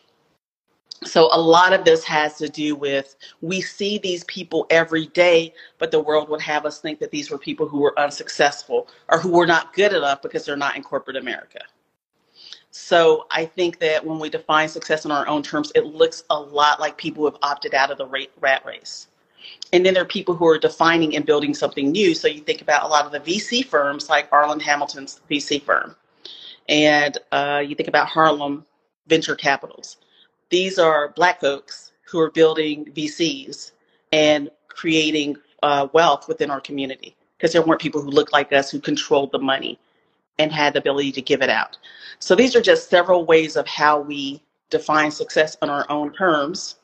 So, 1.04 1.30
a 1.32 1.40
lot 1.40 1.74
of 1.74 1.86
this 1.86 2.04
has 2.04 2.38
to 2.38 2.50
do 2.50 2.76
with 2.76 3.16
we 3.42 3.62
see 3.62 3.98
these 3.98 4.24
people 4.26 4.68
every 4.70 5.08
day, 5.08 5.54
but 5.78 5.92
the 5.92 6.00
world 6.00 6.30
would 6.30 6.42
have 6.42 6.66
us 6.66 6.80
think 6.80 7.00
that 7.00 7.10
these 7.10 7.32
were 7.32 7.38
people 7.38 7.68
who 7.68 7.80
were 7.80 7.98
unsuccessful 7.98 8.88
or 9.08 9.18
who 9.20 9.32
were 9.32 9.48
not 9.48 9.74
good 9.74 9.94
enough 9.94 10.22
because 10.22 10.46
they're 10.46 10.58
not 10.58 10.76
in 10.76 10.84
corporate 10.84 11.16
America. 11.16 11.62
So 12.72 13.26
I 13.32 13.46
think 13.46 13.80
that 13.80 14.06
when 14.06 14.20
we 14.20 14.30
define 14.30 14.70
success 14.70 15.06
in 15.06 15.12
our 15.12 15.28
own 15.28 15.42
terms, 15.42 15.72
it 15.74 15.86
looks 15.86 16.24
a 16.30 16.40
lot 16.40 16.80
like 16.80 16.98
people 16.98 17.24
who 17.24 17.32
have 17.32 17.40
opted 17.42 17.74
out 17.74 17.92
of 17.92 17.98
the 17.98 18.28
rat 18.40 18.66
race. 18.66 19.08
And 19.72 19.86
then 19.86 19.94
there 19.94 20.04
are 20.04 20.08
people 20.08 20.36
who 20.36 20.48
are 20.48 20.58
defining 20.58 21.16
and 21.16 21.26
building 21.26 21.54
something 21.54 21.92
new. 21.92 22.16
So 22.16 22.28
you 22.28 22.42
think 22.42 22.62
about 22.62 22.84
a 22.84 22.88
lot 22.88 23.06
of 23.06 23.12
the 23.12 23.20
VC 23.20 23.64
firms 23.64 24.10
like 24.10 24.30
Arlan 24.32 24.62
Hamilton's 24.62 25.22
VC 25.30 25.62
firm. 25.62 25.96
And 26.68 27.18
uh, 27.32 27.64
you 27.66 27.76
think 27.76 27.90
about 27.90 28.08
Harlem 28.08 28.66
Venture 29.08 29.36
Capitals. 29.36 29.98
These 30.50 30.80
are 30.80 31.10
black 31.10 31.40
folks 31.40 31.92
who 32.10 32.20
are 32.20 32.32
building 32.32 32.86
VCs 32.86 33.72
and 34.12 34.50
creating 34.68 35.38
uh, 35.62 35.88
wealth 35.94 36.28
within 36.28 36.50
our 36.50 36.62
community 36.62 37.16
because 37.38 37.54
there 37.54 37.62
weren't 37.62 37.82
people 37.82 38.02
who 38.02 38.10
looked 38.10 38.34
like 38.34 38.52
us 38.52 38.72
who 38.72 38.80
controlled 38.80 39.32
the 39.32 39.40
money 39.40 39.80
and 40.40 40.52
had 40.52 40.74
the 40.74 40.80
ability 40.80 41.12
to 41.12 41.22
give 41.22 41.42
it 41.42 41.50
out. 41.50 41.78
So 42.20 42.36
these 42.36 42.56
are 42.56 42.62
just 42.62 42.90
several 42.90 43.26
ways 43.26 43.56
of 43.56 43.68
how 43.68 44.00
we 44.00 44.42
define 44.70 45.12
success 45.12 45.58
on 45.62 45.70
our 45.70 45.86
own 45.90 46.14
terms 46.14 46.76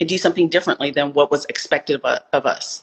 and 0.00 0.08
do 0.08 0.18
something 0.18 0.48
differently 0.48 0.90
than 0.90 1.12
what 1.12 1.30
was 1.30 1.44
expected 1.46 2.00
of, 2.02 2.20
of 2.32 2.46
us. 2.46 2.82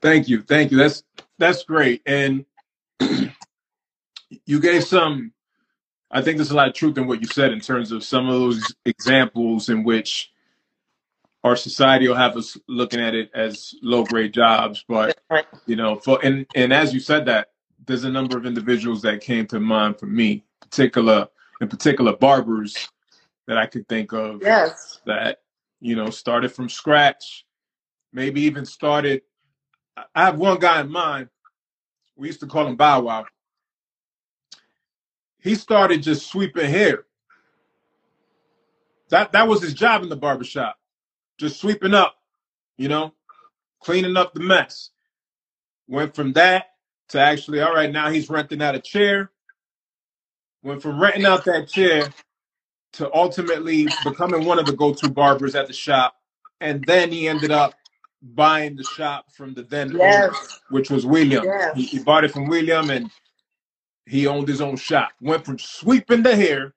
Thank 0.00 0.28
you. 0.28 0.42
Thank 0.42 0.70
you. 0.70 0.78
That's 0.78 1.02
that's 1.38 1.64
great. 1.64 2.02
And 2.06 2.44
you 4.46 4.60
gave 4.60 4.84
some 4.84 5.32
I 6.10 6.22
think 6.22 6.38
there's 6.38 6.50
a 6.50 6.56
lot 6.56 6.68
of 6.68 6.74
truth 6.74 6.98
in 6.98 7.06
what 7.06 7.20
you 7.20 7.26
said 7.28 7.52
in 7.52 7.60
terms 7.60 7.92
of 7.92 8.02
some 8.02 8.28
of 8.28 8.34
those 8.34 8.74
examples 8.84 9.68
in 9.68 9.84
which 9.84 10.32
our 11.44 11.56
society 11.56 12.08
will 12.08 12.16
have 12.16 12.36
us 12.36 12.58
looking 12.66 13.00
at 13.00 13.14
it 13.14 13.30
as 13.34 13.74
low 13.82 14.04
grade 14.04 14.34
jobs. 14.34 14.84
But 14.88 15.18
you 15.66 15.76
know, 15.76 15.96
for 15.96 16.18
and 16.24 16.46
and 16.54 16.72
as 16.72 16.92
you 16.92 17.00
said 17.00 17.26
that, 17.26 17.48
there's 17.86 18.04
a 18.04 18.10
number 18.10 18.36
of 18.36 18.44
individuals 18.44 19.02
that 19.02 19.20
came 19.20 19.46
to 19.48 19.60
mind 19.60 19.98
for 19.98 20.06
me, 20.06 20.44
particular 20.60 21.28
in 21.60 21.68
particular 21.68 22.16
barbers 22.16 22.88
that 23.50 23.58
I 23.58 23.66
could 23.66 23.88
think 23.88 24.12
of. 24.12 24.42
Yes. 24.42 25.00
That 25.06 25.38
you 25.80 25.96
know 25.96 26.08
started 26.10 26.52
from 26.52 26.68
scratch, 26.68 27.44
maybe 28.12 28.42
even 28.42 28.64
started. 28.64 29.22
I 30.14 30.26
have 30.26 30.38
one 30.38 30.60
guy 30.60 30.80
in 30.80 30.90
mind. 30.90 31.30
We 32.16 32.28
used 32.28 32.38
to 32.40 32.46
call 32.46 32.68
him 32.68 32.76
Bow 32.76 33.00
Wow. 33.00 33.26
He 35.40 35.56
started 35.56 36.04
just 36.04 36.28
sweeping 36.28 36.70
hair. 36.70 37.06
That 39.08 39.32
that 39.32 39.48
was 39.48 39.60
his 39.62 39.74
job 39.74 40.04
in 40.04 40.08
the 40.08 40.16
barbershop 40.16 40.76
just 41.36 41.60
sweeping 41.60 41.94
up, 41.94 42.14
you 42.78 42.86
know, 42.86 43.14
cleaning 43.80 44.16
up 44.16 44.32
the 44.32 44.40
mess. 44.40 44.90
Went 45.88 46.14
from 46.14 46.34
that 46.34 46.66
to 47.08 47.18
actually, 47.20 47.60
all 47.62 47.74
right, 47.74 47.90
now 47.90 48.10
he's 48.10 48.30
renting 48.30 48.62
out 48.62 48.76
a 48.76 48.80
chair. 48.80 49.32
Went 50.62 50.82
from 50.82 51.00
renting 51.00 51.24
out 51.24 51.44
that 51.46 51.66
chair 51.66 52.10
to 52.92 53.12
ultimately 53.14 53.88
becoming 54.04 54.44
one 54.44 54.58
of 54.58 54.66
the 54.66 54.72
go 54.72 54.92
to 54.94 55.10
barbers 55.10 55.54
at 55.54 55.66
the 55.66 55.72
shop. 55.72 56.16
And 56.60 56.84
then 56.84 57.10
he 57.10 57.28
ended 57.28 57.50
up 57.50 57.74
buying 58.22 58.76
the 58.76 58.84
shop 58.84 59.26
from 59.32 59.54
the 59.54 59.62
then 59.62 59.92
yes. 59.96 60.28
owner, 60.28 60.36
which 60.70 60.90
was 60.90 61.06
William. 61.06 61.44
Yes. 61.44 61.76
He, 61.76 61.84
he 61.84 61.98
bought 62.00 62.24
it 62.24 62.32
from 62.32 62.48
William 62.48 62.90
and 62.90 63.10
he 64.06 64.26
owned 64.26 64.48
his 64.48 64.60
own 64.60 64.76
shop. 64.76 65.10
Went 65.20 65.44
from 65.44 65.58
sweeping 65.58 66.22
the 66.22 66.34
hair 66.34 66.74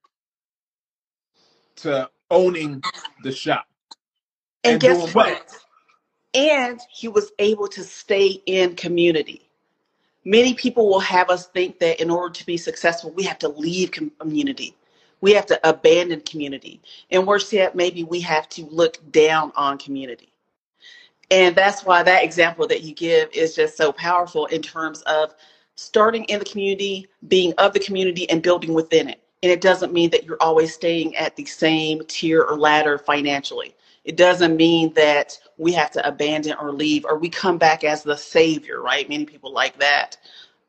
to 1.78 2.10
owning 2.30 2.82
the 3.24 3.32
shop. 3.32 3.66
And, 4.64 4.74
and 4.74 4.82
guess 4.82 5.14
what? 5.14 5.56
And 6.34 6.80
he 6.90 7.08
was 7.08 7.32
able 7.40 7.68
to 7.70 7.84
stay 7.84 8.42
in 8.46 8.76
community. 8.76 9.50
Many 10.26 10.54
people 10.54 10.88
will 10.88 11.02
have 11.02 11.30
us 11.30 11.48
think 11.48 11.80
that 11.80 12.02
in 12.02 12.10
order 12.10 12.34
to 12.34 12.46
be 12.46 12.56
successful, 12.56 13.12
we 13.12 13.24
have 13.24 13.40
to 13.40 13.50
leave 13.50 13.92
community. 13.92 14.76
We 15.24 15.32
have 15.36 15.46
to 15.48 15.70
abandon 15.70 16.20
community. 16.22 16.82
And 17.10 17.26
worse 17.26 17.54
yet, 17.54 17.76
maybe 17.76 18.04
we 18.04 18.20
have 18.20 18.50
to 18.50 18.66
look 18.66 19.00
down 19.14 19.54
on 19.56 19.78
community. 19.78 20.34
And 21.32 21.56
that's 21.56 21.86
why 21.86 22.04
that 22.04 22.26
example 22.26 22.68
that 22.68 22.82
you 22.82 22.94
give 22.94 23.30
is 23.32 23.56
just 23.56 23.78
so 23.78 23.94
powerful 23.94 24.48
in 24.48 24.62
terms 24.62 25.02
of 25.04 25.34
starting 25.76 26.26
in 26.26 26.40
the 26.40 26.46
community, 26.46 27.08
being 27.30 27.54
of 27.58 27.72
the 27.72 27.80
community, 27.80 28.30
and 28.30 28.44
building 28.44 28.74
within 28.74 29.08
it. 29.08 29.24
And 29.44 29.50
it 29.50 29.62
doesn't 29.62 29.94
mean 29.94 30.10
that 30.10 30.26
you're 30.26 30.42
always 30.42 30.74
staying 30.74 31.16
at 31.16 31.38
the 31.38 31.46
same 31.46 32.02
tier 32.10 32.42
or 32.44 32.58
ladder 32.58 32.98
financially. 32.98 33.76
It 34.04 34.18
doesn't 34.18 34.58
mean 34.58 34.94
that 34.96 35.40
we 35.58 35.72
have 35.72 35.92
to 35.92 36.06
abandon 36.06 36.58
or 36.60 36.74
leave 36.74 37.06
or 37.06 37.18
we 37.18 37.30
come 37.30 37.58
back 37.58 37.86
as 37.86 38.04
the 38.04 38.18
savior, 38.18 38.82
right? 38.82 39.08
Many 39.08 39.26
people 39.26 39.54
like 39.54 39.80
that. 39.80 40.18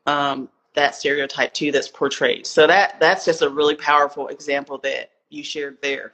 Um, 0.05 0.47
that 0.75 0.95
stereotype 0.95 1.53
too 1.53 1.71
that's 1.71 1.87
portrayed. 1.87 2.45
So 2.45 2.67
that 2.67 2.99
that's 2.99 3.25
just 3.25 3.41
a 3.41 3.49
really 3.49 3.75
powerful 3.75 4.27
example 4.27 4.77
that 4.79 5.11
you 5.29 5.43
shared 5.43 5.77
there. 5.81 6.13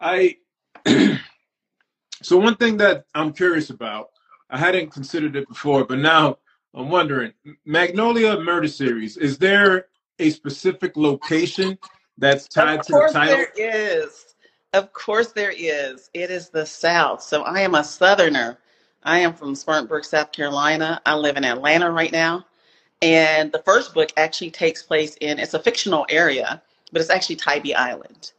I 0.00 0.36
so 2.22 2.36
one 2.36 2.56
thing 2.56 2.76
that 2.78 3.06
I'm 3.14 3.32
curious 3.32 3.70
about, 3.70 4.10
I 4.50 4.58
hadn't 4.58 4.90
considered 4.90 5.36
it 5.36 5.48
before, 5.48 5.84
but 5.84 5.98
now 5.98 6.38
I'm 6.74 6.88
wondering, 6.90 7.32
Magnolia 7.64 8.38
Murder 8.40 8.68
Series, 8.68 9.16
is 9.16 9.38
there 9.38 9.86
a 10.18 10.30
specific 10.30 10.96
location 10.96 11.78
that's 12.18 12.48
tied 12.48 12.82
to 12.84 12.92
the 12.92 13.08
title? 13.12 13.36
There 13.36 13.52
is. 13.56 14.34
Of 14.72 14.92
course, 14.92 15.32
there 15.32 15.54
is. 15.56 16.10
It 16.14 16.30
is 16.30 16.48
the 16.48 16.66
South. 16.66 17.22
So 17.22 17.42
I 17.42 17.60
am 17.60 17.76
a 17.76 17.84
Southerner. 17.84 18.58
I 19.04 19.20
am 19.20 19.34
from 19.34 19.54
Spartanburg, 19.54 20.04
South 20.04 20.32
Carolina. 20.32 21.00
I 21.06 21.14
live 21.14 21.36
in 21.36 21.44
Atlanta 21.44 21.90
right 21.90 22.10
now. 22.10 22.44
And 23.04 23.52
the 23.52 23.58
first 23.58 23.92
book 23.92 24.10
actually 24.16 24.50
takes 24.50 24.82
place 24.82 25.14
in, 25.20 25.38
it's 25.38 25.52
a 25.52 25.58
fictional 25.58 26.06
area, 26.08 26.62
but 26.90 27.02
it's 27.02 27.10
actually 27.10 27.36
Tybee 27.36 27.74
Island, 27.74 28.32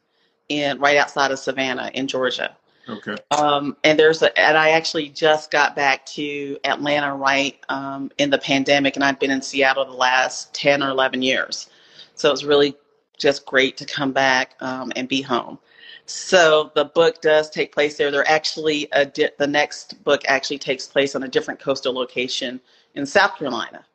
in 0.49 0.79
right 0.79 0.97
outside 0.97 1.29
of 1.29 1.37
Savannah 1.37 1.91
in 1.93 2.07
Georgia. 2.07 2.57
Okay. 2.89 3.15
Um, 3.29 3.77
and 3.83 3.97
there's 3.99 4.23
a, 4.23 4.37
and 4.39 4.57
I 4.57 4.69
actually 4.71 5.09
just 5.09 5.51
got 5.51 5.75
back 5.75 6.03
to 6.07 6.57
Atlanta 6.63 7.15
right 7.15 7.59
um, 7.69 8.11
in 8.17 8.31
the 8.31 8.39
pandemic, 8.39 8.95
and 8.95 9.03
I've 9.03 9.19
been 9.19 9.29
in 9.29 9.43
Seattle 9.43 9.85
the 9.85 9.91
last 9.91 10.51
10 10.55 10.81
or 10.81 10.89
11 10.89 11.21
years. 11.21 11.69
So 12.15 12.31
it's 12.31 12.43
really 12.43 12.75
just 13.19 13.45
great 13.45 13.77
to 13.77 13.85
come 13.85 14.13
back 14.13 14.55
um, 14.61 14.91
and 14.95 15.07
be 15.07 15.21
home. 15.21 15.59
So 16.07 16.71
the 16.73 16.85
book 16.85 17.21
does 17.21 17.51
take 17.51 17.71
place 17.71 17.97
there. 17.97 18.09
They're 18.09 18.29
actually 18.29 18.87
a 18.93 19.05
di- 19.05 19.29
the 19.37 19.47
next 19.47 20.03
book 20.03 20.23
actually 20.27 20.57
takes 20.57 20.87
place 20.87 21.15
on 21.15 21.21
a 21.21 21.27
different 21.27 21.59
coastal 21.59 21.93
location 21.93 22.59
in 22.95 23.05
South 23.05 23.37
Carolina. 23.37 23.85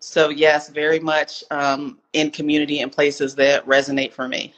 So 0.00 0.30
yes, 0.30 0.70
very 0.70 0.98
much 0.98 1.44
um, 1.50 1.98
in 2.14 2.30
community 2.30 2.80
and 2.80 2.90
places 2.90 3.34
that 3.36 3.66
resonate 3.66 4.12
for 4.12 4.26
me. 4.28 4.54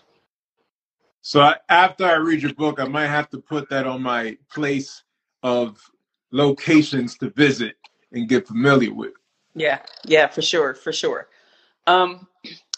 So 1.20 1.40
I, 1.40 1.56
after 1.68 2.04
I 2.04 2.14
read 2.14 2.42
your 2.42 2.54
book, 2.54 2.80
I 2.80 2.84
might 2.84 3.08
have 3.08 3.28
to 3.30 3.38
put 3.38 3.68
that 3.70 3.86
on 3.86 4.02
my 4.02 4.36
place 4.52 5.02
of 5.42 5.78
locations 6.30 7.16
to 7.18 7.30
visit 7.30 7.76
and 8.12 8.28
get 8.28 8.46
familiar 8.46 8.92
with. 8.92 9.12
Yeah, 9.54 9.80
yeah, 10.04 10.28
for 10.28 10.42
sure, 10.42 10.74
for 10.74 10.92
sure. 10.92 11.28
Um, 11.86 12.26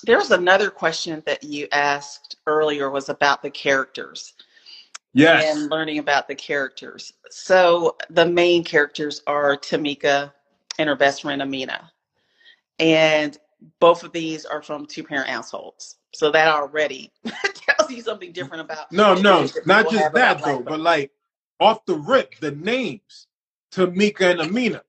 there 0.05 0.19
was 0.19 0.31
another 0.31 0.71
question 0.71 1.23
that 1.27 1.43
you 1.45 1.69
asked 1.73 2.37
earlier 2.47 2.91
was 2.91 3.09
about 3.09 3.43
the 3.43 3.51
characters. 3.51 4.35
Yes. 5.15 5.55
And 5.55 5.71
learning 5.71 5.99
about 5.99 6.29
the 6.29 6.35
characters. 6.35 7.13
So 7.31 7.97
the 8.11 8.27
main 8.27 8.65
characters 8.65 9.23
are 9.27 9.57
Tamika 9.57 10.33
and 10.79 10.89
her 10.89 10.97
best 10.97 11.23
friend 11.23 11.41
Amina. 11.41 11.91
And 12.79 13.37
both 13.81 14.03
of 14.03 14.13
these 14.13 14.45
are 14.45 14.63
from 14.63 14.87
two 14.87 15.05
parent 15.05 15.29
households. 15.29 15.97
So 16.13 16.31
that 16.31 16.49
already 16.49 17.13
tells 17.25 17.91
you 17.91 18.03
something 18.03 18.33
different 18.33 18.63
about 18.63 18.93
No, 18.93 19.15
no, 19.15 19.47
not 19.67 19.91
just 19.91 20.13
that 20.15 20.43
though, 20.43 20.61
but 20.61 20.81
like 20.81 21.11
off 21.61 21.85
the 21.87 21.97
rip, 21.97 22.39
the 22.41 22.53
names 22.53 23.27
Tamika 23.73 24.31
and 24.31 24.41
Amina 24.41 24.83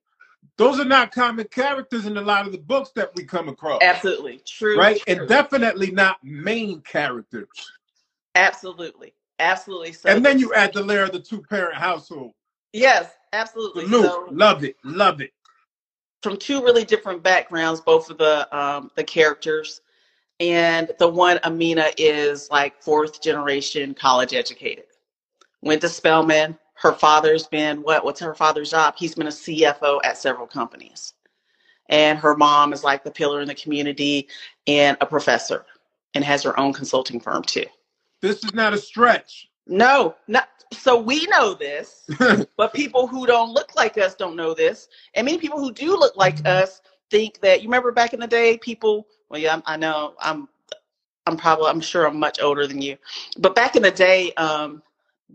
those 0.56 0.80
are 0.80 0.84
not 0.84 1.12
common 1.12 1.46
characters 1.48 2.06
in 2.06 2.16
a 2.16 2.22
lot 2.22 2.46
of 2.46 2.52
the 2.52 2.58
books 2.58 2.90
that 2.96 3.14
we 3.14 3.24
come 3.24 3.48
across. 3.48 3.82
Absolutely. 3.82 4.40
True. 4.46 4.78
Right? 4.78 5.00
True. 5.00 5.14
And 5.14 5.28
definitely 5.28 5.90
not 5.90 6.22
main 6.22 6.80
characters. 6.80 7.48
Absolutely. 8.34 9.12
Absolutely. 9.38 9.92
So 9.92 10.08
and 10.08 10.24
then 10.24 10.38
you 10.38 10.54
add 10.54 10.72
the 10.72 10.82
layer 10.82 11.02
of 11.02 11.12
the 11.12 11.20
two 11.20 11.42
parent 11.42 11.76
household. 11.76 12.32
Yes, 12.72 13.10
absolutely. 13.32 13.86
So, 13.88 14.28
love 14.30 14.64
it. 14.64 14.76
Love 14.82 15.20
it. 15.20 15.32
From 16.26 16.36
two 16.36 16.60
really 16.60 16.84
different 16.84 17.22
backgrounds, 17.22 17.80
both 17.80 18.10
of 18.10 18.18
the 18.18 18.48
um, 18.58 18.90
the 18.96 19.04
characters. 19.04 19.80
And 20.40 20.90
the 20.98 21.06
one 21.06 21.38
Amina 21.44 21.90
is 21.98 22.50
like 22.50 22.82
fourth 22.82 23.22
generation 23.22 23.94
college 23.94 24.34
educated. 24.34 24.86
Went 25.62 25.82
to 25.82 25.88
Spelman, 25.88 26.58
her 26.74 26.90
father's 26.90 27.46
been 27.46 27.80
what 27.80 28.04
what's 28.04 28.18
her 28.18 28.34
father's 28.34 28.72
job? 28.72 28.94
He's 28.98 29.14
been 29.14 29.28
a 29.28 29.30
cfo 29.30 30.00
at 30.02 30.18
several 30.18 30.48
companies. 30.48 31.14
And 31.90 32.18
her 32.18 32.34
mom 32.36 32.72
is 32.72 32.82
like 32.82 33.04
the 33.04 33.12
pillar 33.12 33.40
in 33.40 33.46
the 33.46 33.54
community 33.54 34.26
and 34.66 34.96
a 35.00 35.06
professor 35.06 35.64
and 36.14 36.24
has 36.24 36.42
her 36.42 36.58
own 36.58 36.72
consulting 36.72 37.20
firm 37.20 37.44
too. 37.44 37.66
This 38.20 38.42
is 38.42 38.52
not 38.52 38.74
a 38.74 38.78
stretch 38.78 39.48
no 39.66 40.14
not 40.28 40.48
so 40.72 41.00
we 41.00 41.26
know 41.26 41.54
this 41.54 42.06
but 42.56 42.74
people 42.74 43.06
who 43.06 43.26
don't 43.26 43.52
look 43.52 43.74
like 43.76 43.98
us 43.98 44.14
don't 44.14 44.36
know 44.36 44.54
this 44.54 44.88
and 45.14 45.24
many 45.24 45.38
people 45.38 45.58
who 45.58 45.72
do 45.72 45.90
look 45.96 46.16
like 46.16 46.46
us 46.46 46.80
think 47.10 47.40
that 47.40 47.62
you 47.62 47.68
remember 47.68 47.92
back 47.92 48.12
in 48.12 48.20
the 48.20 48.26
day, 48.26 48.58
people. 48.58 49.06
Well, 49.28 49.40
yeah, 49.40 49.60
I 49.66 49.76
know 49.76 50.14
I'm. 50.20 50.48
I'm 51.26 51.36
probably. 51.36 51.68
I'm 51.68 51.80
sure 51.80 52.06
I'm 52.06 52.18
much 52.18 52.40
older 52.40 52.66
than 52.66 52.80
you, 52.80 52.96
but 53.38 53.54
back 53.54 53.76
in 53.76 53.82
the 53.82 53.90
day, 53.90 54.32
um, 54.34 54.82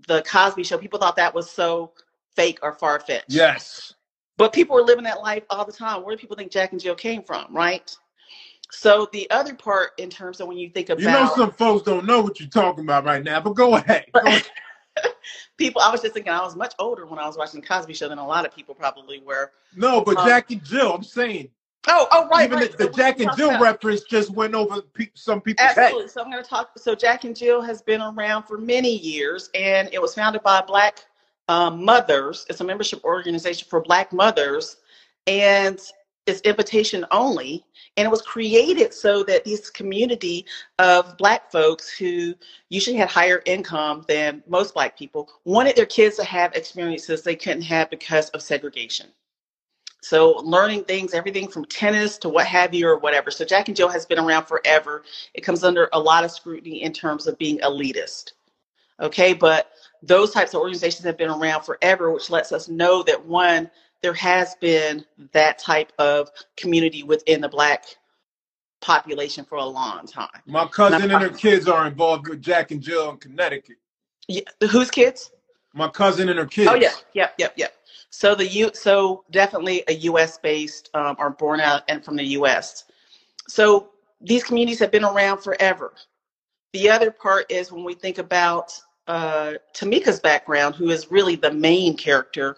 the 0.07 0.21
Cosby 0.23 0.63
Show, 0.63 0.77
people 0.77 0.99
thought 0.99 1.17
that 1.17 1.33
was 1.33 1.49
so 1.49 1.91
fake 2.35 2.59
or 2.61 2.73
far 2.73 2.99
fetched. 2.99 3.25
Yes. 3.29 3.93
But 4.37 4.53
people 4.53 4.75
were 4.75 4.81
living 4.83 5.03
that 5.03 5.21
life 5.21 5.43
all 5.49 5.65
the 5.65 5.73
time. 5.73 6.03
Where 6.03 6.15
do 6.15 6.19
people 6.19 6.37
think 6.37 6.51
Jack 6.51 6.71
and 6.71 6.81
Jill 6.81 6.95
came 6.95 7.23
from, 7.23 7.53
right? 7.53 7.95
So 8.71 9.09
the 9.11 9.29
other 9.31 9.53
part, 9.53 9.91
in 9.97 10.09
terms 10.09 10.39
of 10.39 10.47
when 10.47 10.57
you 10.57 10.69
think 10.69 10.89
about, 10.89 11.01
you 11.01 11.07
know, 11.07 11.31
some 11.35 11.51
folks 11.51 11.83
don't 11.83 12.05
know 12.05 12.21
what 12.21 12.39
you're 12.39 12.49
talking 12.49 12.85
about 12.85 13.03
right 13.03 13.23
now. 13.23 13.41
But 13.41 13.53
go 13.53 13.75
ahead. 13.75 14.05
Go 14.13 14.21
ahead. 14.21 14.47
people, 15.57 15.81
I 15.81 15.91
was 15.91 16.01
just 16.01 16.13
thinking 16.13 16.31
I 16.31 16.41
was 16.41 16.55
much 16.55 16.73
older 16.79 17.05
when 17.05 17.19
I 17.19 17.27
was 17.27 17.37
watching 17.37 17.61
the 17.61 17.67
Cosby 17.67 17.93
Show 17.93 18.09
than 18.09 18.17
a 18.17 18.25
lot 18.25 18.45
of 18.45 18.55
people 18.55 18.73
probably 18.73 19.19
were. 19.19 19.51
No, 19.75 20.01
but 20.01 20.17
um, 20.17 20.27
Jack 20.27 20.51
and 20.51 20.63
Jill, 20.63 20.93
I'm 20.93 21.03
saying. 21.03 21.49
Oh, 21.87 22.07
oh, 22.11 22.27
right. 22.27 22.45
Even 22.45 22.59
right. 22.59 22.71
the, 22.71 22.85
the 22.85 22.89
Jack 22.91 23.19
and 23.19 23.31
Jill 23.35 23.49
about. 23.49 23.61
reference 23.61 24.03
just 24.03 24.29
went 24.29 24.53
over 24.53 24.81
pe- 24.81 25.09
some 25.15 25.41
people's 25.41 25.67
Absolutely. 25.69 26.03
Head. 26.03 26.11
So 26.11 26.21
I'm 26.21 26.31
going 26.31 26.43
to 26.43 26.49
talk. 26.49 26.71
So 26.77 26.95
Jack 26.95 27.23
and 27.23 27.35
Jill 27.35 27.61
has 27.61 27.81
been 27.81 28.01
around 28.01 28.43
for 28.43 28.57
many 28.57 28.95
years, 28.95 29.49
and 29.55 29.89
it 29.91 30.01
was 30.01 30.13
founded 30.13 30.43
by 30.43 30.61
Black 30.61 31.03
um, 31.47 31.83
mothers. 31.83 32.45
It's 32.49 32.61
a 32.61 32.63
membership 32.63 33.03
organization 33.03 33.67
for 33.69 33.81
Black 33.81 34.13
mothers, 34.13 34.77
and 35.25 35.79
it's 36.25 36.41
invitation 36.41 37.05
only. 37.11 37.65
And 37.97 38.05
it 38.05 38.11
was 38.11 38.21
created 38.21 38.93
so 38.93 39.23
that 39.23 39.43
this 39.43 39.69
community 39.69 40.45
of 40.79 41.17
Black 41.17 41.51
folks 41.51 41.89
who 41.89 42.33
usually 42.69 42.95
had 42.95 43.09
higher 43.09 43.41
income 43.45 44.05
than 44.07 44.43
most 44.47 44.73
Black 44.73 44.97
people 44.97 45.29
wanted 45.45 45.75
their 45.75 45.85
kids 45.85 46.15
to 46.17 46.23
have 46.23 46.53
experiences 46.53 47.21
they 47.21 47.35
couldn't 47.35 47.63
have 47.63 47.89
because 47.89 48.29
of 48.29 48.41
segregation. 48.41 49.07
So 50.03 50.39
learning 50.43 50.85
things, 50.85 51.13
everything 51.13 51.47
from 51.47 51.65
tennis 51.65 52.17
to 52.19 52.29
what 52.29 52.47
have 52.47 52.73
you 52.73 52.87
or 52.87 52.97
whatever. 52.97 53.29
So 53.29 53.45
Jack 53.45 53.67
and 53.67 53.77
Jill 53.77 53.89
has 53.89 54.05
been 54.05 54.17
around 54.17 54.45
forever. 54.45 55.03
It 55.33 55.41
comes 55.41 55.63
under 55.63 55.89
a 55.93 55.99
lot 55.99 56.23
of 56.23 56.31
scrutiny 56.31 56.81
in 56.81 56.91
terms 56.91 57.27
of 57.27 57.37
being 57.37 57.59
elitist. 57.59 58.31
Okay, 58.99 59.33
but 59.33 59.71
those 60.01 60.31
types 60.31 60.53
of 60.53 60.61
organizations 60.61 61.05
have 61.05 61.17
been 61.17 61.29
around 61.29 61.63
forever, 61.63 62.11
which 62.11 62.29
lets 62.29 62.51
us 62.51 62.67
know 62.67 63.03
that 63.03 63.23
one, 63.23 63.69
there 64.01 64.13
has 64.13 64.55
been 64.55 65.05
that 65.31 65.59
type 65.59 65.91
of 65.99 66.29
community 66.57 67.03
within 67.03 67.41
the 67.41 67.49
black 67.49 67.85
population 68.81 69.45
for 69.45 69.57
a 69.57 69.65
long 69.65 70.07
time. 70.07 70.27
My 70.45 70.67
cousin 70.67 71.03
and, 71.03 71.11
and 71.11 71.21
her 71.21 71.29
kids 71.29 71.67
are 71.67 71.87
involved 71.87 72.27
with 72.27 72.41
Jack 72.41 72.71
and 72.71 72.81
Jill 72.81 73.11
in 73.11 73.17
Connecticut. 73.17 73.77
Yeah, 74.27 74.41
whose 74.69 74.89
kids? 74.89 75.31
My 75.73 75.87
cousin 75.87 76.29
and 76.29 76.39
her 76.39 76.45
kids. 76.45 76.69
Oh 76.69 76.75
yeah, 76.75 76.91
yep, 77.13 77.35
yep, 77.37 77.53
yep. 77.55 77.73
So 78.09 78.35
the 78.35 78.47
U, 78.47 78.71
so 78.73 79.23
definitely 79.31 79.83
a 79.87 79.93
U.S. 79.93 80.37
based 80.37 80.89
um, 80.93 81.15
are 81.17 81.29
born 81.29 81.61
out 81.61 81.83
and 81.87 82.03
from 82.03 82.17
the 82.17 82.25
U.S. 82.25 82.85
So 83.47 83.89
these 84.19 84.43
communities 84.43 84.79
have 84.79 84.91
been 84.91 85.05
around 85.05 85.39
forever. 85.39 85.93
The 86.73 86.89
other 86.89 87.11
part 87.11 87.51
is 87.51 87.71
when 87.71 87.83
we 87.83 87.93
think 87.93 88.17
about 88.17 88.73
uh, 89.07 89.53
Tamika's 89.73 90.19
background, 90.19 90.75
who 90.75 90.89
is 90.89 91.11
really 91.11 91.35
the 91.35 91.51
main 91.51 91.95
character 91.95 92.57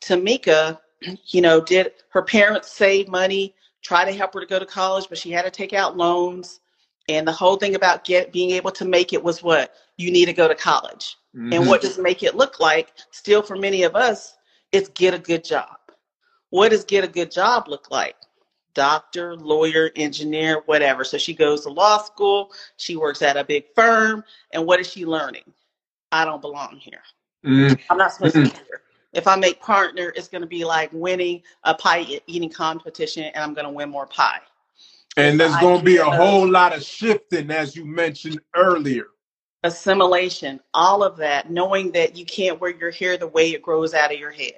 Tamika, 0.00 0.78
you 1.26 1.40
know, 1.40 1.60
did 1.60 1.92
her 2.10 2.22
parents 2.22 2.72
save 2.72 3.08
money, 3.08 3.54
try 3.82 4.04
to 4.04 4.12
help 4.12 4.34
her 4.34 4.40
to 4.40 4.46
go 4.46 4.58
to 4.58 4.66
college, 4.66 5.06
but 5.08 5.18
she 5.18 5.30
had 5.30 5.44
to 5.44 5.50
take 5.50 5.72
out 5.72 5.96
loans. 5.96 6.60
And 7.08 7.26
the 7.26 7.32
whole 7.32 7.56
thing 7.56 7.74
about 7.74 8.04
get 8.04 8.32
being 8.32 8.50
able 8.50 8.70
to 8.72 8.84
make 8.84 9.12
it 9.12 9.22
was 9.22 9.42
what 9.42 9.74
you 9.96 10.10
need 10.10 10.26
to 10.26 10.32
go 10.32 10.46
to 10.46 10.54
college. 10.54 11.16
Mm-hmm. 11.34 11.52
And 11.54 11.66
what 11.66 11.80
does 11.80 11.98
make 11.98 12.22
it 12.22 12.34
look 12.34 12.60
like? 12.60 12.92
Still, 13.10 13.42
for 13.42 13.56
many 13.56 13.82
of 13.84 13.96
us, 13.96 14.36
it's 14.72 14.90
get 14.90 15.14
a 15.14 15.18
good 15.18 15.44
job. 15.44 15.76
What 16.50 16.70
does 16.70 16.84
get 16.84 17.04
a 17.04 17.08
good 17.08 17.30
job 17.30 17.68
look 17.68 17.90
like? 17.90 18.16
Doctor, 18.74 19.36
lawyer, 19.36 19.90
engineer, 19.96 20.62
whatever. 20.66 21.02
So 21.02 21.18
she 21.18 21.34
goes 21.34 21.62
to 21.62 21.70
law 21.70 21.98
school. 21.98 22.52
She 22.76 22.96
works 22.96 23.22
at 23.22 23.36
a 23.36 23.44
big 23.44 23.64
firm. 23.74 24.22
And 24.52 24.66
what 24.66 24.80
is 24.80 24.88
she 24.88 25.04
learning? 25.04 25.52
I 26.12 26.24
don't 26.24 26.40
belong 26.40 26.76
here. 26.76 27.02
Mm-hmm. 27.44 27.80
I'm 27.90 27.98
not 27.98 28.12
supposed 28.12 28.36
mm-hmm. 28.36 28.48
to 28.48 28.50
be 28.50 28.66
here 28.66 28.82
if 29.12 29.26
I 29.26 29.36
make 29.36 29.60
partner, 29.60 30.12
it's 30.14 30.28
going 30.28 30.42
to 30.42 30.48
be 30.48 30.64
like 30.64 30.90
winning 30.92 31.42
a 31.64 31.74
pie 31.74 32.20
eating 32.26 32.50
competition, 32.50 33.24
and 33.24 33.42
I'm 33.42 33.54
going 33.54 33.66
to 33.66 33.72
win 33.72 33.88
more 33.88 34.06
pie. 34.06 34.40
And 35.16 35.40
there's 35.40 35.56
going 35.56 35.78
to 35.78 35.84
be 35.84 35.96
a 35.96 36.04
whole 36.04 36.48
lot 36.48 36.76
of 36.76 36.82
shifting, 36.82 37.50
as 37.50 37.74
you 37.74 37.84
mentioned 37.84 38.40
earlier. 38.54 39.06
Assimilation, 39.64 40.60
all 40.74 41.02
of 41.02 41.16
that, 41.16 41.50
knowing 41.50 41.90
that 41.92 42.16
you 42.16 42.24
can't 42.24 42.60
wear 42.60 42.72
your 42.72 42.92
hair 42.92 43.16
the 43.16 43.26
way 43.26 43.50
it 43.50 43.62
grows 43.62 43.94
out 43.94 44.12
of 44.12 44.20
your 44.20 44.30
head. 44.30 44.54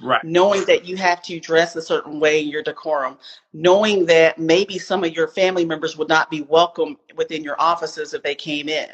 Right. 0.00 0.22
Knowing 0.22 0.64
that 0.66 0.84
you 0.84 0.96
have 0.98 1.22
to 1.22 1.40
dress 1.40 1.74
a 1.74 1.82
certain 1.82 2.20
way 2.20 2.42
in 2.42 2.48
your 2.48 2.62
decorum, 2.62 3.18
knowing 3.54 4.04
that 4.06 4.38
maybe 4.38 4.78
some 4.78 5.02
of 5.02 5.14
your 5.14 5.26
family 5.26 5.64
members 5.64 5.96
would 5.96 6.08
not 6.08 6.30
be 6.30 6.42
welcome 6.42 6.98
within 7.16 7.42
your 7.42 7.60
offices 7.60 8.12
if 8.12 8.22
they 8.22 8.34
came 8.34 8.68
in. 8.68 8.90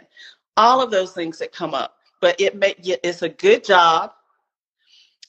All 0.56 0.80
of 0.80 0.90
those 0.90 1.12
things 1.12 1.38
that 1.38 1.52
come 1.52 1.74
up. 1.74 1.96
But 2.20 2.40
it 2.40 2.56
may, 2.56 2.74
it's 2.78 3.22
a 3.22 3.28
good 3.28 3.64
job 3.64 4.12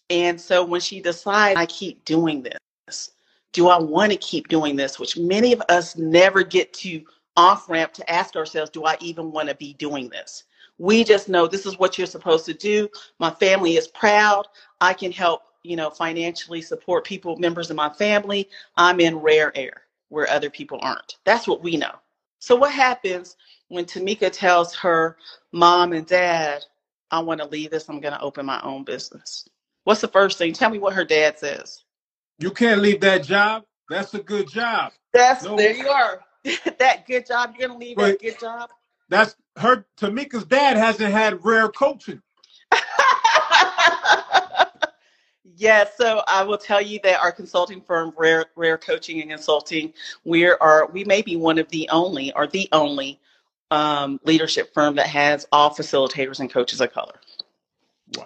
and 0.09 0.39
so 0.39 0.65
when 0.65 0.81
she 0.81 1.01
decides, 1.01 1.57
I 1.57 1.65
keep 1.65 2.03
doing 2.05 2.43
this, 2.43 3.11
do 3.51 3.69
I 3.69 3.79
want 3.79 4.11
to 4.11 4.17
keep 4.17 4.47
doing 4.47 4.75
this? 4.75 4.99
Which 4.99 5.17
many 5.17 5.53
of 5.53 5.61
us 5.69 5.95
never 5.95 6.43
get 6.43 6.73
to 6.73 7.03
off 7.37 7.69
ramp 7.69 7.93
to 7.93 8.11
ask 8.11 8.35
ourselves, 8.35 8.69
do 8.69 8.85
I 8.85 8.97
even 8.99 9.31
want 9.31 9.49
to 9.49 9.55
be 9.55 9.73
doing 9.73 10.09
this? 10.09 10.43
We 10.77 11.03
just 11.03 11.29
know 11.29 11.47
this 11.47 11.65
is 11.65 11.77
what 11.77 11.97
you're 11.97 12.07
supposed 12.07 12.45
to 12.45 12.53
do. 12.53 12.89
My 13.19 13.29
family 13.29 13.77
is 13.77 13.87
proud. 13.87 14.47
I 14.81 14.93
can 14.93 15.11
help, 15.11 15.43
you 15.63 15.75
know, 15.75 15.89
financially 15.89 16.61
support 16.61 17.05
people, 17.05 17.37
members 17.37 17.69
of 17.69 17.75
my 17.75 17.89
family. 17.89 18.49
I'm 18.75 18.99
in 18.99 19.15
rare 19.17 19.55
air 19.55 19.83
where 20.09 20.29
other 20.29 20.49
people 20.49 20.79
aren't. 20.81 21.17
That's 21.25 21.47
what 21.47 21.63
we 21.63 21.77
know. 21.77 21.93
So 22.39 22.55
what 22.55 22.71
happens 22.71 23.37
when 23.69 23.85
Tamika 23.85 24.31
tells 24.31 24.75
her 24.75 25.17
mom 25.51 25.93
and 25.93 26.05
dad, 26.05 26.65
I 27.11 27.19
want 27.19 27.39
to 27.39 27.47
leave 27.47 27.71
this, 27.71 27.87
I'm 27.87 28.01
going 28.01 28.13
to 28.13 28.21
open 28.21 28.45
my 28.45 28.59
own 28.61 28.83
business? 28.83 29.47
What's 29.83 30.01
the 30.01 30.07
first 30.07 30.37
thing? 30.37 30.53
Tell 30.53 30.69
me 30.69 30.79
what 30.79 30.93
her 30.93 31.03
dad 31.03 31.39
says. 31.39 31.83
You 32.39 32.51
can't 32.51 32.81
leave 32.81 33.01
that 33.01 33.23
job. 33.23 33.63
That's 33.89 34.13
a 34.13 34.19
good 34.19 34.47
job. 34.49 34.93
That's 35.13 35.43
no. 35.43 35.55
there 35.55 35.75
you 35.75 35.87
are. 35.87 36.21
that 36.79 37.05
good 37.05 37.25
job. 37.25 37.55
You're 37.57 37.67
gonna 37.67 37.79
leave 37.79 37.97
that 37.97 38.21
good 38.21 38.39
job. 38.39 38.69
That's 39.09 39.35
her. 39.57 39.85
Tamika's 39.97 40.45
dad 40.45 40.77
hasn't 40.77 41.11
had 41.11 41.43
rare 41.43 41.69
coaching. 41.69 42.21
yes, 45.55 45.91
so 45.97 46.23
I 46.27 46.43
will 46.43 46.57
tell 46.57 46.81
you 46.81 46.99
that 47.03 47.19
our 47.19 47.31
consulting 47.31 47.81
firm, 47.81 48.13
Rare 48.17 48.45
Rare 48.55 48.77
Coaching 48.77 49.21
and 49.21 49.29
Consulting, 49.29 49.93
we 50.23 50.45
are 50.45 50.89
we 50.91 51.03
may 51.03 51.21
be 51.21 51.35
one 51.35 51.59
of 51.59 51.67
the 51.69 51.87
only 51.89 52.33
or 52.33 52.47
the 52.47 52.67
only 52.71 53.19
um, 53.71 54.19
leadership 54.23 54.73
firm 54.73 54.95
that 54.95 55.07
has 55.07 55.47
all 55.51 55.69
facilitators 55.69 56.39
and 56.39 56.51
coaches 56.51 56.81
of 56.81 56.91
color. 56.91 57.19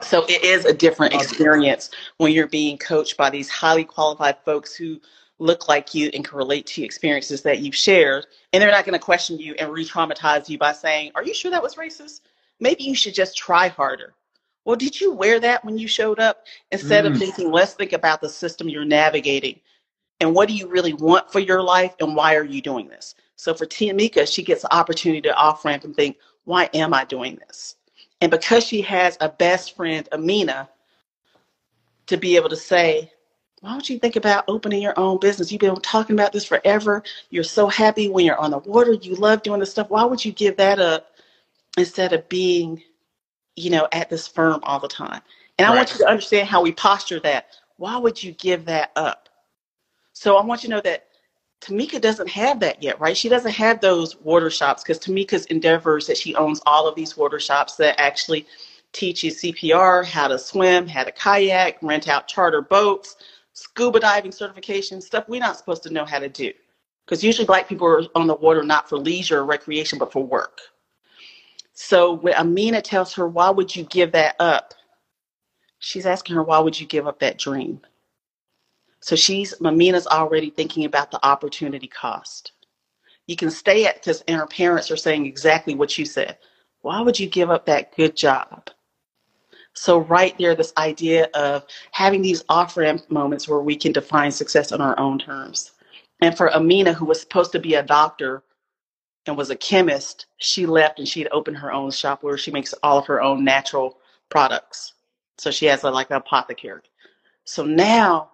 So 0.02 0.26
it 0.28 0.44
is 0.44 0.66
a 0.66 0.74
different 0.74 1.14
experience 1.14 1.90
when 2.18 2.32
you're 2.32 2.48
being 2.48 2.78
coached 2.78 3.18
by 3.18 3.30
these 3.30 3.50
highly 3.50 3.84
qualified 3.84 4.38
folks 4.44 4.76
who 4.76 5.00
look 5.40 5.68
like 5.68 5.94
you 5.94 6.10
and 6.14 6.26
can 6.26 6.38
relate 6.38 6.66
to 6.66 6.84
experiences 6.84 7.44
that 7.44 7.60
you've 7.60 7.76
shared. 7.76 8.26
And 8.52 8.62
they're 8.62 8.72
not 8.72 8.86
going 8.86 9.00
to 9.00 9.04
question 9.04 9.40
you 9.40 9.54
and 9.60 9.72
re 9.72 9.86
traumatize 9.86 10.50
you 10.50 10.58
by 10.58 10.74
saying, 10.74 11.12
Are 11.16 11.24
you 11.24 11.34
sure 11.34 11.52
that 11.52 11.64
was 11.64 11.76
racist? 11.76 12.22
Maybe 12.60 12.84
you 12.84 12.96
should 12.96 13.14
just 13.14 13.38
try 13.38 13.68
harder. 13.68 14.14
Well, 14.66 14.76
did 14.76 15.00
you 15.00 15.14
wear 15.14 15.40
that 15.40 15.64
when 15.64 15.78
you 15.78 15.88
showed 15.88 16.20
up? 16.20 16.44
Instead 16.72 17.06
mm. 17.06 17.12
of 17.12 17.18
thinking, 17.18 17.52
let's 17.52 17.74
think 17.74 17.94
about 17.94 18.20
the 18.20 18.30
system 18.30 18.68
you're 18.68 18.84
navigating 18.84 19.62
and 20.20 20.34
what 20.34 20.48
do 20.48 20.56
you 20.56 20.68
really 20.68 20.94
want 20.94 21.32
for 21.32 21.40
your 21.40 21.62
life 21.62 21.94
and 22.00 22.16
why 22.16 22.36
are 22.36 22.44
you 22.44 22.62
doing 22.62 22.88
this? 22.88 23.16
So 23.36 23.54
for 23.54 23.66
Tamika, 23.66 24.32
she 24.32 24.44
gets 24.44 24.64
the 24.64 24.76
opportunity 24.76 25.22
to 25.22 25.36
off 25.36 25.64
ramp 25.64 25.84
and 25.84 25.96
think, 25.96 26.18
why 26.46 26.70
am 26.74 26.94
I 26.94 27.06
doing 27.06 27.38
this? 27.48 27.76
And 28.22 28.32
because 28.32 28.66
she 28.66 28.82
has 28.82 29.18
a 29.22 29.30
best 29.30 29.76
friend, 29.76 30.08
Amina, 30.12 30.70
to 32.08 32.18
be 32.18 32.36
able 32.36 32.50
to 32.50 32.56
say, 32.56 33.12
why 33.62 33.72
don't 33.72 33.90
you 33.90 34.00
think 34.00 34.16
about 34.16 34.46
opening 34.48 34.82
your 34.82 34.98
own 34.98 35.20
business? 35.20 35.52
You've 35.52 35.62
been 35.62 35.76
talking 35.78 36.16
about 36.16 36.32
this 36.32 36.46
forever. 36.46 37.04
You're 37.30 37.44
so 37.44 37.68
happy 37.68 38.08
when 38.08 38.26
you're 38.26 38.38
on 38.38 38.52
the 38.52 38.60
water. 38.60 38.94
You 38.94 39.16
love 39.16 39.42
doing 39.42 39.60
this 39.60 39.72
stuff. 39.72 39.90
Why 39.90 40.04
would 40.04 40.24
you 40.24 40.32
give 40.32 40.58
that 40.58 40.80
up 40.80 41.12
instead 41.78 42.14
of 42.14 42.28
being, 42.30 42.82
you 43.56 43.70
know, 43.70 43.88
at 43.92 44.10
this 44.10 44.28
firm 44.28 44.60
all 44.64 44.80
the 44.80 44.88
time? 44.88 45.22
And 45.58 45.68
right. 45.68 45.74
I 45.74 45.76
want 45.76 45.92
you 45.92 46.00
to 46.00 46.08
understand 46.08 46.48
how 46.48 46.62
we 46.62 46.72
posture 46.72 47.20
that. 47.22 47.48
Why 47.78 47.98
would 47.98 48.22
you 48.22 48.32
give 48.34 48.66
that 48.66 48.92
up? 48.96 49.28
So 50.14 50.38
I 50.38 50.46
want 50.46 50.64
you 50.64 50.70
to 50.70 50.76
know 50.76 50.82
that 50.82 51.08
Tamika 51.62 52.00
doesn't 52.00 52.30
have 52.30 52.60
that 52.60 52.82
yet, 52.84 53.00
right? 53.00 53.18
She 53.18 53.30
doesn't 53.30 53.52
have 53.52 53.82
those 53.82 54.16
water 54.22 54.50
shops 54.50 54.84
because 54.84 55.00
Tamika's 55.00 55.46
endeavors 55.48 56.08
that 56.08 56.18
she 56.18 56.36
owns 56.36 56.62
all 56.66 56.88
of 56.88 56.96
these 56.96 57.18
water 57.18 57.40
shops 57.40 57.76
that 57.78 58.00
actually 58.00 58.46
teach 58.94 59.24
you 59.24 59.32
CPR, 59.32 60.06
how 60.06 60.28
to 60.28 60.38
swim, 60.38 60.88
how 60.88 61.04
to 61.04 61.12
kayak, 61.12 61.78
rent 61.82 62.08
out 62.08 62.28
charter 62.28 62.62
boats, 62.62 63.18
scuba 63.54 64.00
diving 64.00 64.32
certification, 64.32 65.02
stuff 65.02 65.26
we're 65.28 65.40
not 65.40 65.58
supposed 65.58 65.84
to 65.84 65.90
know 65.92 66.06
how 66.06 66.20
to 66.20 66.30
do. 66.30 66.54
Because 67.06 67.24
usually 67.24 67.46
black 67.46 67.68
people 67.68 67.88
are 67.88 68.04
on 68.16 68.28
the 68.28 68.36
water 68.36 68.64
not 68.64 68.88
for 68.88 68.98
leisure 68.98 69.40
or 69.40 69.46
recreation, 69.46 69.98
but 69.98 70.12
for 70.12 70.24
work. 70.24 70.60
So 71.74 72.14
when 72.14 72.34
Amina 72.34 72.82
tells 72.82 73.14
her, 73.14 73.28
why 73.28 73.50
would 73.50 73.76
you 73.76 73.84
give 73.84 74.12
that 74.12 74.36
up? 74.40 74.74
She's 75.80 76.06
asking 76.06 76.36
her, 76.36 76.44
why 76.44 76.60
would 76.60 76.80
you 76.80 76.88
give 76.88 77.08
up 77.08 77.20
that 77.20 77.38
dream? 77.38 77.82
So 79.08 79.16
she's 79.16 79.54
Amina's 79.64 80.06
already 80.06 80.50
thinking 80.50 80.84
about 80.84 81.12
the 81.12 81.26
opportunity 81.26 81.88
cost. 81.88 82.52
You 83.26 83.38
can 83.38 83.50
stay 83.50 83.86
at 83.86 83.96
because 83.96 84.20
and 84.28 84.36
her 84.36 84.46
parents 84.48 84.92
are 84.92 84.98
saying 84.98 85.26
exactly 85.26 85.76
what 85.76 85.98
you 85.98 86.04
said. 86.04 86.38
Why 86.82 87.00
would 87.00 87.18
you 87.18 87.30
give 87.30 87.50
up 87.50 87.66
that 87.68 87.96
good 87.96 88.18
job? 88.18 88.70
So 89.72 90.00
right 90.00 90.38
there, 90.38 90.56
this 90.56 90.74
idea 90.78 91.30
of 91.36 91.66
having 91.94 92.22
these 92.22 92.44
off-ramp 92.50 93.10
moments 93.10 93.48
where 93.48 93.62
we 93.62 93.78
can 93.78 93.94
define 93.94 94.30
success 94.30 94.74
on 94.74 94.82
our 94.82 95.00
own 95.00 95.20
terms. 95.20 95.72
And 96.20 96.36
for 96.36 96.54
Amina, 96.54 96.92
who 96.92 97.06
was 97.06 97.22
supposed 97.22 97.54
to 97.54 97.60
be 97.60 97.76
a 97.76 97.84
doctor 97.84 98.44
and 99.26 99.38
was 99.38 99.52
a 99.52 99.56
chemist, 99.56 100.26
she 100.40 100.66
left 100.66 101.00
and 101.00 101.08
she'd 101.08 101.30
opened 101.32 101.60
her 101.60 101.72
own 101.72 101.92
shop 101.92 102.24
where 102.24 102.38
she 102.38 102.52
makes 102.52 102.74
all 102.84 102.98
of 102.98 103.06
her 103.06 103.22
own 103.22 103.46
natural 103.46 104.00
products. 104.28 104.96
So 105.38 105.50
she 105.50 105.66
has 105.68 105.86
a, 105.86 105.92
like 105.92 106.10
an 106.10 106.18
apothecary. 106.18 106.82
So 107.46 107.64
now 107.64 108.32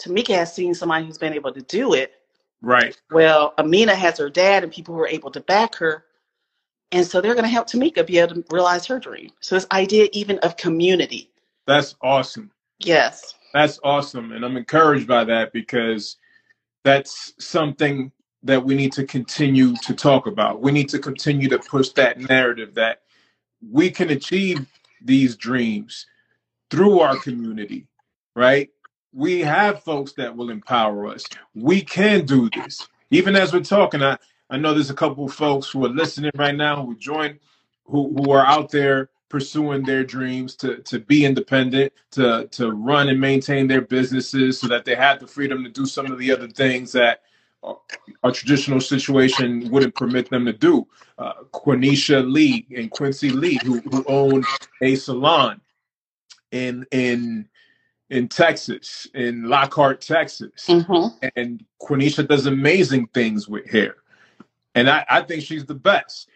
Tamika 0.00 0.34
has 0.34 0.54
seen 0.54 0.74
somebody 0.74 1.06
who's 1.06 1.18
been 1.18 1.34
able 1.34 1.52
to 1.52 1.62
do 1.62 1.94
it. 1.94 2.14
Right. 2.62 2.96
Well, 3.10 3.54
Amina 3.58 3.94
has 3.94 4.18
her 4.18 4.30
dad 4.30 4.64
and 4.64 4.72
people 4.72 4.94
who 4.94 5.00
are 5.00 5.08
able 5.08 5.30
to 5.30 5.40
back 5.40 5.74
her. 5.76 6.04
And 6.92 7.06
so 7.06 7.20
they're 7.20 7.34
going 7.34 7.44
to 7.44 7.50
help 7.50 7.68
Tamika 7.68 8.06
be 8.06 8.18
able 8.18 8.34
to 8.34 8.44
realize 8.50 8.86
her 8.86 8.98
dream. 8.98 9.30
So 9.40 9.54
this 9.54 9.66
idea 9.72 10.08
even 10.12 10.38
of 10.40 10.56
community. 10.56 11.30
That's 11.66 11.94
awesome. 12.02 12.50
Yes. 12.80 13.34
That's 13.52 13.78
awesome. 13.84 14.32
And 14.32 14.44
I'm 14.44 14.56
encouraged 14.56 15.06
by 15.06 15.24
that 15.24 15.52
because 15.52 16.16
that's 16.84 17.34
something 17.38 18.10
that 18.42 18.64
we 18.64 18.74
need 18.74 18.92
to 18.92 19.04
continue 19.04 19.74
to 19.82 19.94
talk 19.94 20.26
about. 20.26 20.62
We 20.62 20.72
need 20.72 20.88
to 20.90 20.98
continue 20.98 21.48
to 21.48 21.58
push 21.58 21.90
that 21.90 22.18
narrative 22.18 22.74
that 22.74 23.02
we 23.70 23.90
can 23.90 24.10
achieve 24.10 24.66
these 25.02 25.36
dreams 25.36 26.06
through 26.70 27.00
our 27.00 27.16
community, 27.16 27.86
right? 28.34 28.70
We 29.12 29.40
have 29.40 29.82
folks 29.82 30.12
that 30.14 30.36
will 30.36 30.50
empower 30.50 31.06
us. 31.08 31.24
We 31.54 31.82
can 31.82 32.26
do 32.26 32.48
this. 32.50 32.86
Even 33.10 33.34
as 33.36 33.52
we're 33.52 33.60
talking, 33.60 34.02
I, 34.02 34.16
I 34.48 34.56
know 34.56 34.72
there's 34.72 34.90
a 34.90 34.94
couple 34.94 35.24
of 35.24 35.34
folks 35.34 35.68
who 35.70 35.84
are 35.84 35.90
listening 35.90 36.30
right 36.36 36.54
now 36.54 36.84
who 36.84 36.96
join, 36.96 37.38
who, 37.86 38.14
who 38.16 38.30
are 38.30 38.46
out 38.46 38.70
there 38.70 39.10
pursuing 39.28 39.84
their 39.84 40.04
dreams 40.04 40.56
to, 40.56 40.78
to 40.78 40.98
be 41.00 41.24
independent, 41.24 41.92
to, 42.12 42.48
to 42.52 42.70
run 42.72 43.08
and 43.08 43.20
maintain 43.20 43.66
their 43.66 43.80
businesses 43.80 44.60
so 44.60 44.68
that 44.68 44.84
they 44.84 44.94
have 44.94 45.20
the 45.20 45.26
freedom 45.26 45.64
to 45.64 45.70
do 45.70 45.86
some 45.86 46.10
of 46.10 46.18
the 46.18 46.32
other 46.32 46.48
things 46.48 46.92
that 46.92 47.22
a 48.22 48.32
traditional 48.32 48.80
situation 48.80 49.70
wouldn't 49.70 49.94
permit 49.94 50.30
them 50.30 50.46
to 50.46 50.52
do. 50.52 50.86
Uh, 51.18 51.34
Quenisha 51.52 52.28
Lee 52.30 52.66
and 52.76 52.90
Quincy 52.90 53.30
Lee, 53.30 53.60
who, 53.62 53.80
who 53.80 54.04
own 54.06 54.42
a 54.80 54.94
salon 54.94 55.60
in 56.52 56.86
in 56.90 57.48
in 58.10 58.28
Texas, 58.28 59.08
in 59.14 59.44
Lockhart, 59.44 60.02
Texas, 60.02 60.76
Mm-hmm. 60.76 61.08
and 61.36 61.64
Quenisha 61.82 62.28
does 62.28 62.46
amazing 62.46 63.08
things 63.08 63.48
with 63.48 63.70
hair, 63.70 63.96
and 64.74 64.90
I, 64.90 65.04
I 65.10 65.22
think 65.22 65.44
she's 65.44 65.66
the 65.66 65.74
best. 65.74 66.28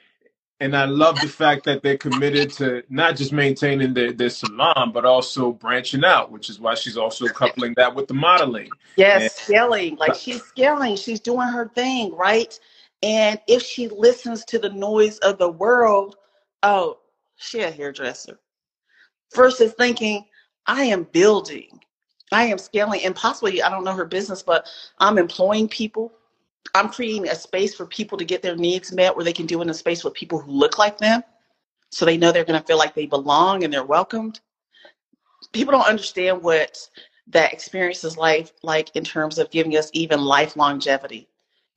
And 0.61 0.77
I 0.77 0.87
love 0.87 1.21
the 1.21 1.29
fact 1.29 1.65
that 1.67 1.83
they're 1.83 1.99
committed 1.99 2.53
to 2.55 2.83
not 2.89 3.17
just 3.17 3.33
maintaining 3.33 3.95
their, 3.95 4.13
their 4.13 4.31
salon, 4.31 4.93
but 4.93 5.05
also 5.05 5.53
branching 5.53 6.05
out, 6.05 6.31
which 6.33 6.51
is 6.51 6.61
why 6.61 6.75
she's 6.75 6.97
also 6.97 7.29
coupling 7.29 7.75
that 7.77 7.95
with 7.95 8.09
the 8.09 8.15
modeling. 8.15 8.77
Yes, 8.97 9.27
And 9.27 9.31
scaling. 9.31 9.97
Like 9.97 10.15
she's 10.15 10.43
scaling. 10.45 10.97
She's 10.97 11.21
doing 11.21 11.49
her 11.49 11.69
thing, 11.75 12.15
right? 12.15 12.59
And 13.03 13.41
if 13.49 13.63
she 13.63 13.89
listens 13.89 14.45
to 14.47 14.59
the 14.59 14.71
noise 14.71 15.19
of 15.19 15.39
the 15.39 15.51
world, 15.51 16.17
oh, 16.63 16.99
she 17.37 17.61
a 17.63 17.71
hairdresser. 17.71 18.39
Versus 19.35 19.75
thinking, 19.75 20.27
I 20.67 20.85
am 20.85 21.05
building, 21.05 21.81
I 22.33 22.45
am 22.47 22.59
scaling, 22.59 23.05
and 23.05 23.15
possibly 23.15 23.63
I 23.63 23.71
don't 23.71 23.85
know 23.85 23.95
her 23.95 24.05
business, 24.05 24.43
but 24.43 24.67
I'm 24.99 25.19
employing 25.19 25.69
people. 25.69 26.13
I'm 26.75 26.89
creating 26.89 27.29
a 27.29 27.35
space 27.35 27.75
for 27.75 27.87
people 27.87 28.19
to 28.19 28.25
get 28.25 28.43
their 28.43 28.57
needs 28.57 28.93
met 28.93 29.15
where 29.15 29.25
they 29.25 29.33
can 29.33 29.47
do 29.47 29.63
in 29.63 29.71
a 29.71 29.75
space 29.75 30.03
with 30.03 30.15
people 30.15 30.39
who 30.39 30.51
look 30.51 30.79
like 30.79 30.99
them. 30.99 31.23
So 31.91 32.05
they 32.05 32.17
know 32.17 32.33
they're 32.33 32.45
going 32.45 32.61
to 32.61 32.67
feel 32.67 32.79
like 32.79 32.95
they 32.95 33.07
belong 33.07 33.63
and 33.63 33.73
they're 33.73 33.85
welcomed. 33.85 34.41
People 35.53 35.73
don't 35.73 35.87
understand 35.87 36.43
what 36.43 36.79
that 37.29 37.53
experience 37.53 38.03
is 38.03 38.17
like, 38.17 38.53
like 38.63 38.95
in 38.97 39.05
terms 39.05 39.39
of 39.39 39.51
giving 39.51 39.77
us 39.77 39.91
even 39.93 40.21
life 40.21 40.57
longevity 40.57 41.29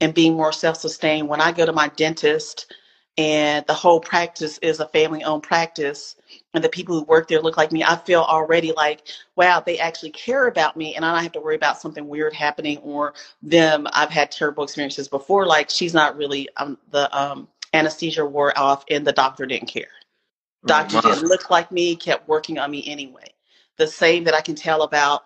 and 0.01 0.13
being 0.13 0.33
more 0.33 0.51
self-sustained. 0.51 1.27
When 1.27 1.41
I 1.41 1.51
go 1.51 1.65
to 1.65 1.73
my 1.73 1.89
dentist 1.89 2.73
and 3.17 3.65
the 3.65 3.73
whole 3.73 3.99
practice 3.99 4.59
is 4.59 4.79
a 4.79 4.87
family-owned 4.89 5.41
practice 5.41 6.15
and 6.53 6.63
the 6.63 6.69
people 6.69 6.99
who 6.99 7.03
work 7.05 7.27
there 7.27 7.41
look 7.41 7.57
like 7.57 7.71
me, 7.71 7.83
I 7.83 7.95
feel 7.95 8.21
already 8.21 8.71
like, 8.73 9.07
wow, 9.35 9.59
they 9.59 9.79
actually 9.79 10.11
care 10.11 10.47
about 10.47 10.77
me 10.77 10.95
and 10.95 11.03
I 11.03 11.13
don't 11.13 11.23
have 11.23 11.31
to 11.31 11.39
worry 11.39 11.55
about 11.55 11.81
something 11.81 12.07
weird 12.07 12.33
happening 12.33 12.77
or 12.79 13.15
them. 13.41 13.87
I've 13.93 14.11
had 14.11 14.31
terrible 14.31 14.63
experiences 14.63 15.07
before, 15.07 15.47
like 15.47 15.71
she's 15.71 15.95
not 15.95 16.15
really 16.15 16.47
um, 16.57 16.77
the 16.91 17.15
um, 17.17 17.47
anesthesia 17.73 18.23
wore 18.23 18.57
off 18.57 18.85
and 18.91 19.05
the 19.05 19.13
doctor 19.13 19.47
didn't 19.47 19.69
care. 19.69 19.87
oh 20.65 20.67
Doctor 20.67 21.01
didn't 21.01 21.27
look 21.27 21.49
like 21.49 21.71
me, 21.71 21.95
kept 21.95 22.27
working 22.27 22.59
on 22.59 22.69
me 22.69 22.83
anyway. 22.87 23.33
The 23.77 23.87
same 23.87 24.25
that 24.25 24.35
I 24.35 24.41
can 24.41 24.55
tell 24.55 24.83
about 24.83 25.23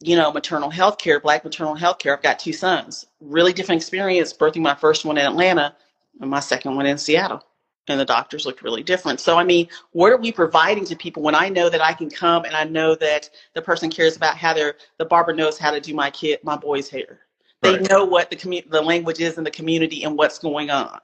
you 0.00 0.16
know, 0.16 0.30
maternal 0.30 0.68
health 0.68 0.98
care, 0.98 1.18
black 1.18 1.44
maternal 1.44 1.74
health 1.74 1.98
care. 1.98 2.14
I've 2.14 2.22
got 2.22 2.38
two 2.38 2.52
sons. 2.52 3.06
Really 3.20 3.54
different 3.54 3.80
experience 3.80 4.34
birthing 4.34 4.60
my 4.60 4.74
first 4.74 5.06
one 5.06 5.16
in 5.16 5.24
Atlanta 5.24 5.74
and 6.20 6.30
my 6.30 6.40
second 6.40 6.76
one 6.76 6.86
in 6.86 6.98
Seattle. 6.98 7.42
And 7.86 8.00
the 8.00 8.04
doctors 8.06 8.46
looked 8.46 8.62
really 8.62 8.82
different. 8.82 9.20
So, 9.20 9.36
I 9.36 9.44
mean, 9.44 9.68
what 9.92 10.10
are 10.10 10.16
we 10.16 10.32
providing 10.32 10.86
to 10.86 10.96
people 10.96 11.22
when 11.22 11.34
I 11.34 11.50
know 11.50 11.68
that 11.68 11.82
I 11.82 11.92
can 11.92 12.08
come 12.08 12.46
and 12.46 12.56
I 12.56 12.64
know 12.64 12.94
that 12.94 13.28
the 13.52 13.60
person 13.60 13.90
cares 13.90 14.16
about 14.16 14.38
how 14.38 14.54
their 14.54 14.76
the 14.96 15.04
barber 15.04 15.34
knows 15.34 15.58
how 15.58 15.70
to 15.70 15.80
do 15.80 15.92
my 15.92 16.10
kid 16.10 16.40
my 16.42 16.56
boy's 16.56 16.88
hair. 16.88 17.20
They 17.60 17.72
right. 17.72 17.90
know 17.90 18.04
what 18.06 18.30
the 18.30 18.36
commu- 18.36 18.68
the 18.70 18.80
language 18.80 19.20
is 19.20 19.36
in 19.36 19.44
the 19.44 19.50
community 19.50 20.04
and 20.04 20.16
what's 20.16 20.38
going 20.38 20.70
on. 20.70 20.98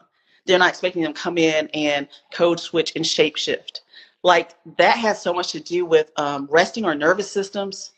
They're 0.46 0.58
not 0.58 0.70
expecting 0.70 1.02
them 1.02 1.12
to 1.12 1.20
come 1.20 1.36
in 1.36 1.68
and 1.74 2.08
code 2.32 2.58
switch 2.58 2.92
and 2.96 3.06
shape 3.06 3.36
shift. 3.36 3.82
Like 4.22 4.52
that 4.78 4.96
has 4.96 5.20
so 5.20 5.34
much 5.34 5.52
to 5.52 5.60
do 5.60 5.84
with 5.84 6.10
um, 6.16 6.48
resting 6.50 6.86
our 6.86 6.94
nervous 6.94 7.30
systems 7.30 7.92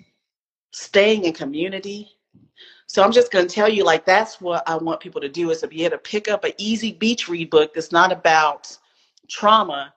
staying 0.72 1.24
in 1.24 1.32
community. 1.32 2.10
So 2.92 3.02
I'm 3.02 3.10
just 3.10 3.32
going 3.32 3.46
to 3.48 3.54
tell 3.54 3.70
you, 3.70 3.84
like, 3.84 4.04
that's 4.04 4.38
what 4.38 4.68
I 4.68 4.76
want 4.76 5.00
people 5.00 5.22
to 5.22 5.28
do 5.30 5.50
is 5.50 5.62
to 5.62 5.66
be 5.66 5.82
able 5.86 5.92
to 5.92 5.98
pick 5.98 6.28
up 6.28 6.44
an 6.44 6.52
easy 6.58 6.92
beach 6.92 7.26
read 7.26 7.48
book 7.48 7.72
that's 7.72 7.90
not 7.90 8.12
about 8.12 8.76
trauma, 9.30 9.94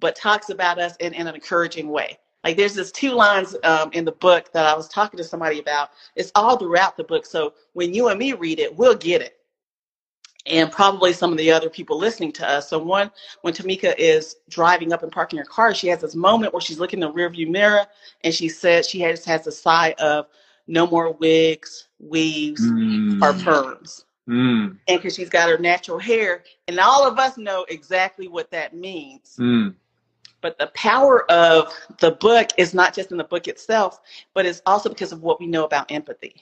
but 0.00 0.16
talks 0.16 0.50
about 0.50 0.80
us 0.80 0.96
in, 0.96 1.14
in 1.14 1.28
an 1.28 1.36
encouraging 1.36 1.88
way. 1.88 2.18
Like, 2.42 2.56
there's 2.56 2.74
this 2.74 2.90
two 2.90 3.12
lines 3.12 3.54
um, 3.62 3.90
in 3.92 4.04
the 4.04 4.10
book 4.10 4.52
that 4.54 4.66
I 4.66 4.74
was 4.74 4.88
talking 4.88 5.18
to 5.18 5.22
somebody 5.22 5.60
about. 5.60 5.90
It's 6.16 6.32
all 6.34 6.56
throughout 6.56 6.96
the 6.96 7.04
book. 7.04 7.26
So 7.26 7.54
when 7.74 7.94
you 7.94 8.08
and 8.08 8.18
me 8.18 8.32
read 8.32 8.58
it, 8.58 8.76
we'll 8.76 8.96
get 8.96 9.22
it. 9.22 9.36
And 10.44 10.72
probably 10.72 11.12
some 11.12 11.30
of 11.30 11.38
the 11.38 11.52
other 11.52 11.70
people 11.70 11.96
listening 11.96 12.32
to 12.32 12.48
us. 12.48 12.68
So 12.68 12.76
one, 12.76 13.12
when 13.42 13.54
Tamika 13.54 13.94
is 13.96 14.34
driving 14.50 14.92
up 14.92 15.04
and 15.04 15.12
parking 15.12 15.38
her 15.38 15.44
car, 15.44 15.76
she 15.76 15.86
has 15.86 16.00
this 16.00 16.16
moment 16.16 16.52
where 16.52 16.60
she's 16.60 16.80
looking 16.80 17.00
in 17.00 17.08
the 17.08 17.14
rearview 17.14 17.48
mirror 17.48 17.86
and 18.24 18.34
she 18.34 18.48
says 18.48 18.88
she 18.88 18.98
has 19.02 19.24
has 19.26 19.46
a 19.46 19.52
sigh 19.52 19.94
of 20.00 20.26
no 20.72 20.88
more 20.88 21.12
wigs, 21.14 21.88
weaves, 22.00 22.74
or 23.22 23.34
Mm, 23.34 23.38
perms. 23.38 24.04
mm, 24.28 24.78
And 24.88 24.98
because 25.00 25.16
she's 25.16 25.30
got 25.30 25.50
her 25.50 25.58
natural 25.58 25.98
hair, 25.98 26.44
and 26.68 26.80
all 26.80 27.06
of 27.06 27.18
us 27.18 27.38
know 27.38 27.66
exactly 27.70 28.28
what 28.28 28.50
that 28.52 28.74
means. 28.74 29.40
mm. 29.40 29.74
But 30.42 30.58
the 30.58 30.68
power 30.74 31.30
of 31.30 31.72
the 32.00 32.12
book 32.12 32.50
is 32.58 32.74
not 32.74 32.94
just 32.94 33.12
in 33.12 33.18
the 33.18 33.24
book 33.24 33.48
itself, 33.48 34.00
but 34.34 34.46
it's 34.46 34.62
also 34.66 34.88
because 34.90 35.12
of 35.12 35.22
what 35.22 35.40
we 35.40 35.46
know 35.48 35.64
about 35.64 35.90
empathy. 35.92 36.36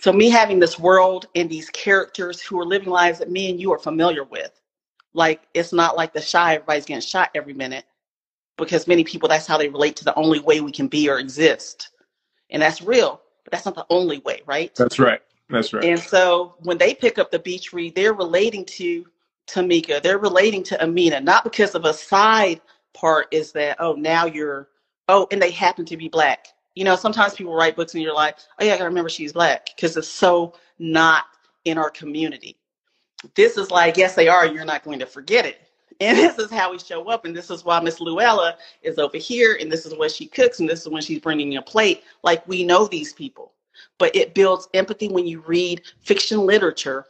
So 0.00 0.12
me 0.12 0.30
having 0.30 0.60
this 0.60 0.78
world 0.78 1.26
and 1.36 1.50
these 1.50 1.70
characters 1.70 2.40
who 2.42 2.60
are 2.60 2.66
living 2.66 2.90
lives 2.90 3.20
that 3.20 3.30
me 3.30 3.50
and 3.50 3.60
you 3.60 3.72
are 3.72 3.78
familiar 3.78 4.24
with. 4.24 4.60
Like 5.14 5.42
it's 5.54 5.72
not 5.72 5.96
like 5.96 6.12
the 6.14 6.22
shy, 6.22 6.54
everybody's 6.56 6.86
getting 6.86 7.02
shot 7.02 7.30
every 7.34 7.54
minute. 7.54 7.84
Because 8.58 8.88
many 8.88 9.04
people 9.04 9.28
that's 9.28 9.46
how 9.46 9.58
they 9.58 9.68
relate 9.68 9.96
to 9.96 10.04
the 10.04 10.16
only 10.16 10.40
way 10.40 10.60
we 10.60 10.72
can 10.72 10.88
be 10.88 11.10
or 11.10 11.18
exist. 11.20 11.89
And 12.50 12.62
that's 12.62 12.82
real, 12.82 13.20
but 13.44 13.52
that's 13.52 13.64
not 13.66 13.74
the 13.74 13.86
only 13.90 14.18
way, 14.18 14.42
right? 14.46 14.74
That's 14.76 14.98
right. 14.98 15.20
That's 15.48 15.72
right. 15.72 15.84
And 15.84 15.98
so 15.98 16.54
when 16.60 16.78
they 16.78 16.94
pick 16.94 17.18
up 17.18 17.30
the 17.30 17.38
beach 17.38 17.72
read, 17.72 17.94
they're 17.94 18.14
relating 18.14 18.64
to 18.66 19.06
Tamika, 19.46 20.02
they're 20.02 20.18
relating 20.18 20.62
to 20.64 20.82
Amina, 20.82 21.20
not 21.20 21.44
because 21.44 21.74
of 21.74 21.84
a 21.84 21.94
side 21.94 22.60
part 22.94 23.28
is 23.32 23.52
that, 23.52 23.76
oh, 23.80 23.94
now 23.94 24.26
you're, 24.26 24.68
oh, 25.08 25.26
and 25.32 25.40
they 25.42 25.50
happen 25.50 25.84
to 25.86 25.96
be 25.96 26.08
black. 26.08 26.48
You 26.74 26.84
know, 26.84 26.96
sometimes 26.96 27.34
people 27.34 27.54
write 27.54 27.76
books 27.76 27.94
and 27.94 28.02
you're 28.02 28.14
like, 28.14 28.38
oh, 28.60 28.64
yeah, 28.64 28.74
I 28.74 28.76
gotta 28.76 28.88
remember 28.88 29.10
she's 29.10 29.32
black 29.32 29.70
because 29.74 29.96
it's 29.96 30.08
so 30.08 30.54
not 30.78 31.24
in 31.64 31.78
our 31.78 31.90
community. 31.90 32.56
This 33.34 33.56
is 33.56 33.70
like, 33.70 33.96
yes, 33.96 34.14
they 34.14 34.28
are, 34.28 34.46
you're 34.46 34.64
not 34.64 34.84
going 34.84 35.00
to 35.00 35.06
forget 35.06 35.46
it. 35.46 35.60
And 36.00 36.18
this 36.18 36.38
is 36.38 36.50
how 36.50 36.72
we 36.72 36.78
show 36.78 37.08
up. 37.08 37.24
And 37.24 37.36
this 37.36 37.50
is 37.50 37.64
why 37.64 37.80
Miss 37.80 38.00
Luella 38.00 38.56
is 38.82 38.98
over 38.98 39.16
here. 39.18 39.58
And 39.60 39.70
this 39.70 39.86
is 39.86 39.94
what 39.94 40.10
she 40.10 40.26
cooks. 40.26 40.60
And 40.60 40.68
this 40.68 40.80
is 40.80 40.88
when 40.88 41.02
she's 41.02 41.20
bringing 41.20 41.56
a 41.56 41.62
plate. 41.62 42.04
Like 42.22 42.46
we 42.48 42.64
know 42.64 42.86
these 42.86 43.12
people. 43.12 43.52
But 43.98 44.14
it 44.16 44.34
builds 44.34 44.68
empathy 44.74 45.08
when 45.08 45.26
you 45.26 45.40
read 45.40 45.82
fiction 46.02 46.40
literature 46.40 47.06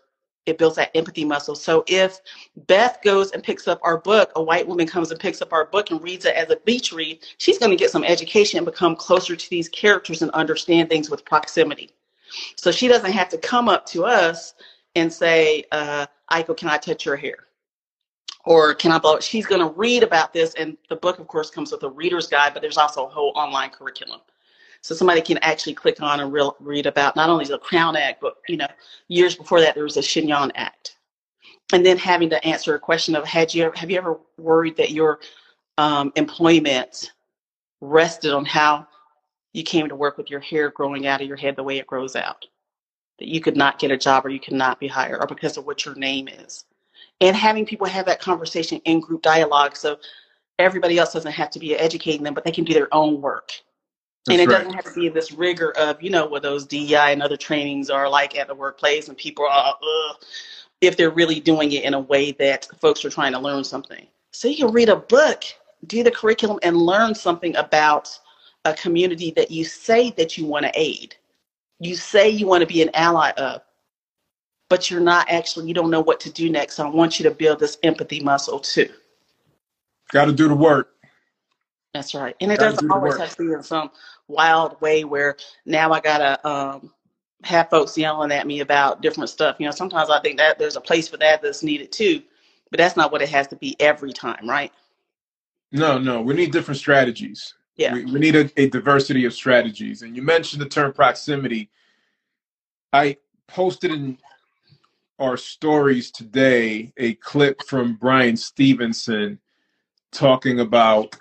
it 0.47 0.59
builds 0.59 0.77
that 0.77 0.91
empathy 0.97 1.25
muscle. 1.25 1.55
So 1.55 1.85
if 1.87 2.21
Beth 2.67 2.99
goes 3.05 3.31
and 3.33 3.43
picks 3.43 3.69
up 3.69 3.79
our 3.83 3.99
book, 3.99 4.33
a 4.37 4.43
white 4.43 4.67
woman 4.67 4.87
comes 4.87 5.11
and 5.11 5.21
picks 5.21 5.43
up 5.43 5.53
our 5.53 5.67
book 5.67 5.91
and 5.91 6.03
reads 6.03 6.25
it 6.25 6.35
as 6.35 6.51
a 6.51 6.57
beach 6.57 6.93
read, 6.93 7.21
she's 7.39 7.59
going 7.59 7.71
to 7.71 7.77
get 7.77 7.91
some 7.91 8.05
education 8.05 8.59
and 8.59 8.67
become 8.67 8.97
closer 8.97 9.37
to 9.37 9.51
these 9.51 9.69
characters 9.69 10.23
and 10.23 10.31
understand 10.33 10.89
things 10.89 11.11
with 11.11 11.25
proximity. 11.25 11.91
So 12.57 12.71
she 12.71 12.89
doesn't 12.89 13.13
have 13.13 13.29
to 13.31 13.39
come 13.39 13.69
up 13.69 13.87
to 13.87 14.05
us 14.05 14.55
and 14.95 15.13
say, 15.13 15.65
uh, 15.73 16.07
Aiko, 16.33 16.57
can 16.57 16.69
I 16.69 16.79
touch 16.79 17.05
your 17.05 17.17
hair? 17.17 17.37
Or 18.51 18.75
can 18.75 18.91
I 18.91 18.99
blow 18.99 19.15
it? 19.15 19.23
She's 19.23 19.47
going 19.47 19.61
to 19.61 19.73
read 19.79 20.03
about 20.03 20.33
this. 20.33 20.55
And 20.55 20.77
the 20.89 20.97
book, 20.97 21.21
of 21.21 21.29
course, 21.29 21.51
comes 21.51 21.71
with 21.71 21.85
a 21.85 21.89
reader's 21.89 22.27
guide, 22.27 22.53
but 22.53 22.61
there's 22.61 22.79
also 22.79 23.07
a 23.07 23.09
whole 23.09 23.33
online 23.37 23.71
curriculum. 23.71 24.19
So 24.81 24.93
somebody 24.93 25.21
can 25.21 25.39
actually 25.43 25.75
click 25.75 26.03
on 26.03 26.19
and 26.19 26.33
real, 26.33 26.57
read 26.59 26.87
about 26.87 27.15
not 27.15 27.31
only 27.31 27.45
the 27.45 27.61
Crown 27.61 27.95
Act, 27.95 28.21
but 28.21 28.39
you 28.49 28.57
know, 28.57 28.67
years 29.07 29.37
before 29.37 29.61
that 29.61 29.77
there 29.77 29.85
was 29.85 29.99
a 29.99 30.01
Tignon 30.01 30.51
Act, 30.57 30.97
and 31.73 31.87
then 31.87 31.97
having 31.97 32.29
to 32.31 32.45
answer 32.45 32.75
a 32.75 32.81
question 32.81 33.15
of 33.15 33.25
had 33.25 33.55
you 33.55 33.71
have 33.77 33.89
you 33.89 33.97
ever 33.97 34.19
worried 34.37 34.77
that 34.79 34.91
your 34.91 35.21
um, 35.79 36.13
employment 36.17 37.13
rested 37.81 38.33
on 38.33 38.45
how 38.45 38.85
you 39.53 39.63
came 39.63 39.89
to 39.89 39.95
work 39.95 40.19
with 40.19 40.29
your 40.29 40.41
hair 40.41 40.71
growing 40.71 41.07
out 41.07 41.21
of 41.21 41.29
your 41.29 41.37
head 41.37 41.55
the 41.55 41.63
way 41.63 41.79
it 41.79 41.87
grows 41.87 42.17
out, 42.17 42.47
that 43.21 43.29
you 43.29 43.41
could 43.41 43.57
not 43.57 43.79
get 43.79 43.93
a 43.93 43.97
job 43.97 44.27
or 44.27 44.31
you 44.31 44.41
could 44.41 44.55
not 44.55 44.81
be 44.81 44.89
hired 44.89 45.23
or 45.23 45.27
because 45.29 45.57
of 45.57 45.67
what 45.67 45.85
your 45.85 45.95
name 45.95 46.27
is, 46.27 46.65
and 47.21 47.37
having 47.37 47.67
people 47.67 47.87
have 47.87 48.07
that 48.07 48.21
conversation 48.21 48.81
in 48.85 49.01
group 49.01 49.23
dialogue 49.23 49.77
so 49.77 49.99
everybody 50.59 50.99
else 50.99 51.13
doesn't 51.13 51.33
have 51.33 51.51
to 51.51 51.59
be 51.59 51.75
educating 51.75 52.23
them, 52.23 52.35
but 52.35 52.45
they 52.45 52.53
can 52.53 52.65
do 52.65 52.75
their 52.75 52.93
own 52.93 53.21
work 53.21 53.53
and 54.29 54.41
it 54.41 54.49
right. 54.49 54.59
doesn't 54.59 54.75
have 54.75 54.85
to 54.85 55.01
be 55.01 55.09
this 55.09 55.33
rigor 55.33 55.77
of, 55.79 56.03
you 56.03 56.11
know, 56.11 56.27
what 56.27 56.43
those 56.43 56.67
DEI 56.67 57.13
and 57.13 57.23
other 57.23 57.37
trainings 57.37 57.89
are 57.89 58.09
like 58.09 58.37
at 58.37 58.49
the 58.49 58.55
workplace, 58.55 59.09
and 59.09 59.17
people 59.17 59.47
are, 59.47 59.75
Ugh, 59.83 60.17
if 60.81 60.97
they're 60.97 61.11
really 61.11 61.41
doing 61.41 61.73
it 61.73 61.85
in 61.85 61.95
a 61.95 62.01
way 62.01 62.33
that 62.33 62.69
folks 62.81 63.05
are 63.05 63.11
trying 63.11 63.33
to 63.33 63.39
learn 63.39 63.65
something. 63.65 64.07
So 64.33 64.49
you 64.49 64.57
can 64.57 64.73
read 64.73 64.89
a 64.89 64.97
book, 64.97 65.45
do 65.87 66.03
the 66.03 66.11
curriculum, 66.11 66.59
and 66.63 66.77
learn 66.77 67.15
something 67.15 67.57
about 67.57 68.09
a 68.65 68.75
community 68.75 69.33
that 69.37 69.51
you 69.51 69.65
say 69.65 70.11
that 70.13 70.37
you 70.37 70.45
want 70.45 70.67
to 70.67 70.73
aid. 70.75 71.17
You 71.79 71.97
say 71.97 72.29
you 72.29 72.47
want 72.47 72.61
to 72.61 72.67
be 72.67 72.83
an 72.83 72.91
ally 72.93 73.31
of, 73.33 73.63
but 74.71 74.91
you're 74.91 75.01
not 75.01 75.29
actually, 75.29 75.67
you 75.69 75.75
don't 75.75 75.91
know 75.91 76.01
what 76.01 76.21
to 76.21 76.31
do 76.31 76.49
next. 76.49 76.77
So 76.77 76.87
I 76.87 76.89
want 76.89 77.19
you 77.19 77.25
to 77.25 77.35
build 77.35 77.59
this 77.59 77.77
empathy 77.83 78.21
muscle 78.21 78.61
too. 78.61 78.89
Got 80.13 80.27
to 80.27 80.33
do 80.33 80.49
the 80.49 80.55
work. 80.55 80.95
That's 81.93 82.15
right. 82.15 82.37
And 82.41 82.53
it 82.53 82.61
doesn't 82.61 82.87
do 82.87 82.95
always 82.95 83.17
have 83.19 83.37
to 83.37 83.45
be 83.45 83.53
in 83.53 83.65
some 83.65 83.91
wild 84.29 84.81
way 84.81 85.03
where 85.03 85.37
now 85.67 85.91
I 85.93 86.01
gotta 86.01 86.49
um, 86.49 86.93
have 87.43 87.69
folks 87.69 87.99
yelling 87.99 88.31
at 88.31 88.47
me 88.47 88.61
about 88.61 89.03
different 89.03 89.29
stuff. 89.29 89.57
You 89.59 89.67
know, 89.67 89.73
sometimes 89.73 90.09
I 90.09 90.21
think 90.21 90.39
that 90.39 90.57
there's 90.57 90.77
a 90.77 90.81
place 90.81 91.09
for 91.09 91.17
that 91.17 91.43
that's 91.43 91.65
needed 91.65 91.91
too, 91.91 92.23
but 92.71 92.79
that's 92.79 92.97
not 92.97 93.11
what 93.11 93.23
it 93.23 93.29
has 93.29 93.49
to 93.49 93.57
be 93.57 93.75
every 93.81 94.13
time, 94.13 94.49
right? 94.49 94.73
No, 95.73 95.99
no. 95.99 96.23
We 96.23 96.35
need 96.35 96.53
different 96.53 96.79
strategies. 96.79 97.55
Yeah. 97.77 97.93
We, 97.93 98.05
we 98.05 98.21
need 98.21 98.37
a, 98.37 98.49
a 98.57 98.69
diversity 98.69 99.25
of 99.25 99.33
strategies. 99.33 100.03
And 100.03 100.15
you 100.15 100.23
mentioned 100.23 100.63
the 100.63 100.69
term 100.69 100.93
proximity. 100.93 101.71
I 102.93 103.17
posted 103.49 103.91
in 103.91 104.17
our 105.21 105.37
stories 105.37 106.11
today 106.11 106.93
a 106.97 107.15
clip 107.17 107.63
from 107.65 107.95
Bryan 107.95 108.37
Stevenson 108.37 109.39
talking 110.11 110.61
about 110.61 111.15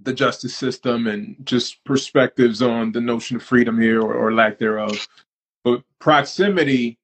the 0.00 0.12
justice 0.12 0.54
system 0.54 1.06
and 1.06 1.36
just 1.44 1.82
perspectives 1.84 2.60
on 2.60 2.92
the 2.92 3.00
notion 3.00 3.36
of 3.36 3.42
freedom 3.42 3.80
here 3.80 4.02
or, 4.02 4.12
or 4.12 4.34
lack 4.34 4.58
thereof. 4.58 5.06
But 5.62 5.82
proximity 6.00 6.98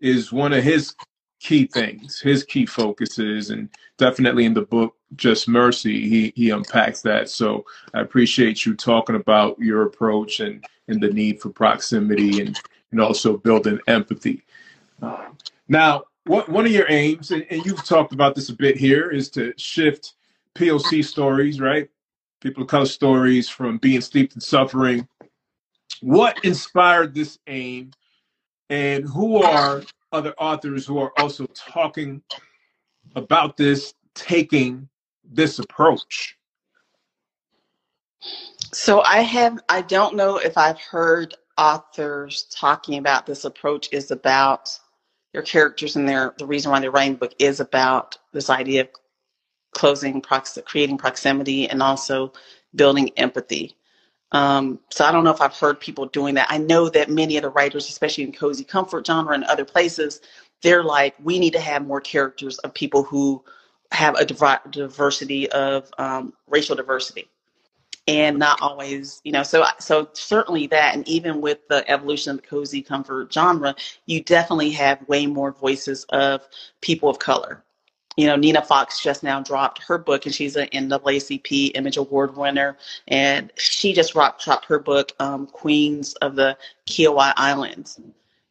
is 0.00 0.32
one 0.32 0.52
of 0.52 0.64
his 0.64 0.94
key 1.40 1.66
things, 1.66 2.20
his 2.20 2.44
key 2.44 2.66
focuses, 2.66 3.50
and 3.50 3.68
definitely 3.98 4.44
in 4.44 4.54
the 4.54 4.62
book 4.62 4.96
Just 5.16 5.48
Mercy, 5.48 6.08
he 6.08 6.32
he 6.34 6.50
unpacks 6.50 7.00
that. 7.02 7.28
So 7.30 7.64
I 7.94 8.00
appreciate 8.00 8.66
you 8.66 8.74
talking 8.74 9.16
about 9.16 9.58
your 9.58 9.82
approach 9.82 10.40
and 10.40 10.64
and 10.88 11.00
the 11.00 11.10
need 11.10 11.40
for 11.40 11.50
proximity 11.50 12.40
and 12.40 12.58
and 12.90 13.00
also 13.00 13.36
building 13.36 13.78
empathy. 13.86 14.44
Now, 15.68 16.04
what, 16.24 16.48
one 16.48 16.66
of 16.66 16.72
your 16.72 16.86
aims, 16.90 17.30
and, 17.30 17.46
and 17.50 17.64
you've 17.64 17.84
talked 17.84 18.12
about 18.12 18.34
this 18.34 18.48
a 18.48 18.54
bit 18.54 18.76
here, 18.76 19.10
is 19.10 19.28
to 19.30 19.52
shift 19.56 20.14
POC 20.54 21.04
stories, 21.04 21.60
right, 21.60 21.88
people 22.40 22.62
of 22.62 22.68
color 22.68 22.86
stories 22.86 23.48
from 23.48 23.78
being 23.78 24.00
steeped 24.00 24.34
in 24.34 24.40
suffering. 24.40 25.08
What 26.00 26.44
inspired 26.44 27.14
this 27.14 27.38
aim, 27.46 27.92
and 28.70 29.08
who 29.08 29.42
are 29.42 29.82
other 30.12 30.34
authors 30.38 30.86
who 30.86 30.98
are 30.98 31.12
also 31.18 31.46
talking 31.54 32.22
about 33.16 33.56
this, 33.56 33.94
taking 34.14 34.88
this 35.24 35.58
approach? 35.58 36.36
So 38.72 39.02
I 39.02 39.22
have, 39.22 39.58
I 39.68 39.82
don't 39.82 40.14
know 40.16 40.36
if 40.38 40.56
I've 40.56 40.80
heard 40.80 41.34
authors 41.58 42.46
talking 42.54 42.98
about 42.98 43.26
this 43.26 43.44
approach 43.44 43.88
is 43.92 44.10
about 44.10 44.78
your 45.32 45.42
characters 45.42 45.96
and 45.96 46.08
their 46.08 46.34
the 46.38 46.46
reason 46.46 46.70
why 46.70 46.80
they're 46.80 46.90
writing 46.90 47.14
the 47.14 47.20
book 47.20 47.34
is 47.38 47.60
about 47.60 48.18
this 48.32 48.50
idea 48.50 48.82
of 48.82 48.88
closing, 49.72 50.20
prox- 50.20 50.58
creating 50.66 50.98
proximity, 50.98 51.68
and 51.68 51.82
also 51.82 52.32
building 52.74 53.10
empathy. 53.16 53.76
Um, 54.32 54.80
so 54.90 55.04
I 55.04 55.12
don't 55.12 55.24
know 55.24 55.30
if 55.32 55.40
I've 55.42 55.56
heard 55.56 55.80
people 55.80 56.06
doing 56.06 56.34
that. 56.36 56.48
I 56.50 56.58
know 56.58 56.88
that 56.90 57.10
many 57.10 57.36
of 57.36 57.42
the 57.42 57.50
writers, 57.50 57.88
especially 57.88 58.24
in 58.24 58.32
cozy 58.32 58.64
comfort 58.64 59.06
genre 59.06 59.34
and 59.34 59.44
other 59.44 59.64
places, 59.64 60.20
they're 60.62 60.84
like, 60.84 61.14
we 61.22 61.38
need 61.38 61.54
to 61.54 61.60
have 61.60 61.86
more 61.86 62.00
characters 62.00 62.58
of 62.60 62.74
people 62.74 63.02
who 63.02 63.44
have 63.92 64.16
a 64.16 64.24
diversity 64.24 65.50
of 65.52 65.90
um, 65.98 66.34
racial 66.48 66.76
diversity 66.76 67.28
and 68.08 68.38
not 68.38 68.60
always 68.60 69.20
you 69.24 69.30
know 69.30 69.44
so 69.44 69.64
so 69.78 70.08
certainly 70.12 70.66
that 70.66 70.94
and 70.94 71.06
even 71.06 71.40
with 71.40 71.58
the 71.68 71.88
evolution 71.88 72.32
of 72.32 72.36
the 72.36 72.46
cozy 72.46 72.82
comfort 72.82 73.32
genre 73.32 73.74
you 74.06 74.22
definitely 74.22 74.70
have 74.70 75.06
way 75.08 75.26
more 75.26 75.52
voices 75.52 76.04
of 76.10 76.42
people 76.80 77.08
of 77.08 77.18
color. 77.18 77.64
You 78.16 78.26
know, 78.26 78.36
Nina 78.36 78.62
Fox 78.62 79.00
just 79.00 79.22
now 79.22 79.40
dropped 79.40 79.82
her 79.84 79.96
book, 79.96 80.26
and 80.26 80.34
she's 80.34 80.56
an 80.56 80.68
NAACP 80.68 81.70
Image 81.74 81.96
Award 81.96 82.36
winner, 82.36 82.76
and 83.08 83.50
she 83.56 83.94
just 83.94 84.12
dropped, 84.12 84.44
dropped 84.44 84.66
her 84.66 84.78
book, 84.78 85.12
um, 85.18 85.46
Queens 85.46 86.12
of 86.16 86.36
the 86.36 86.58
Kiawah 86.86 87.32
Islands, 87.36 87.98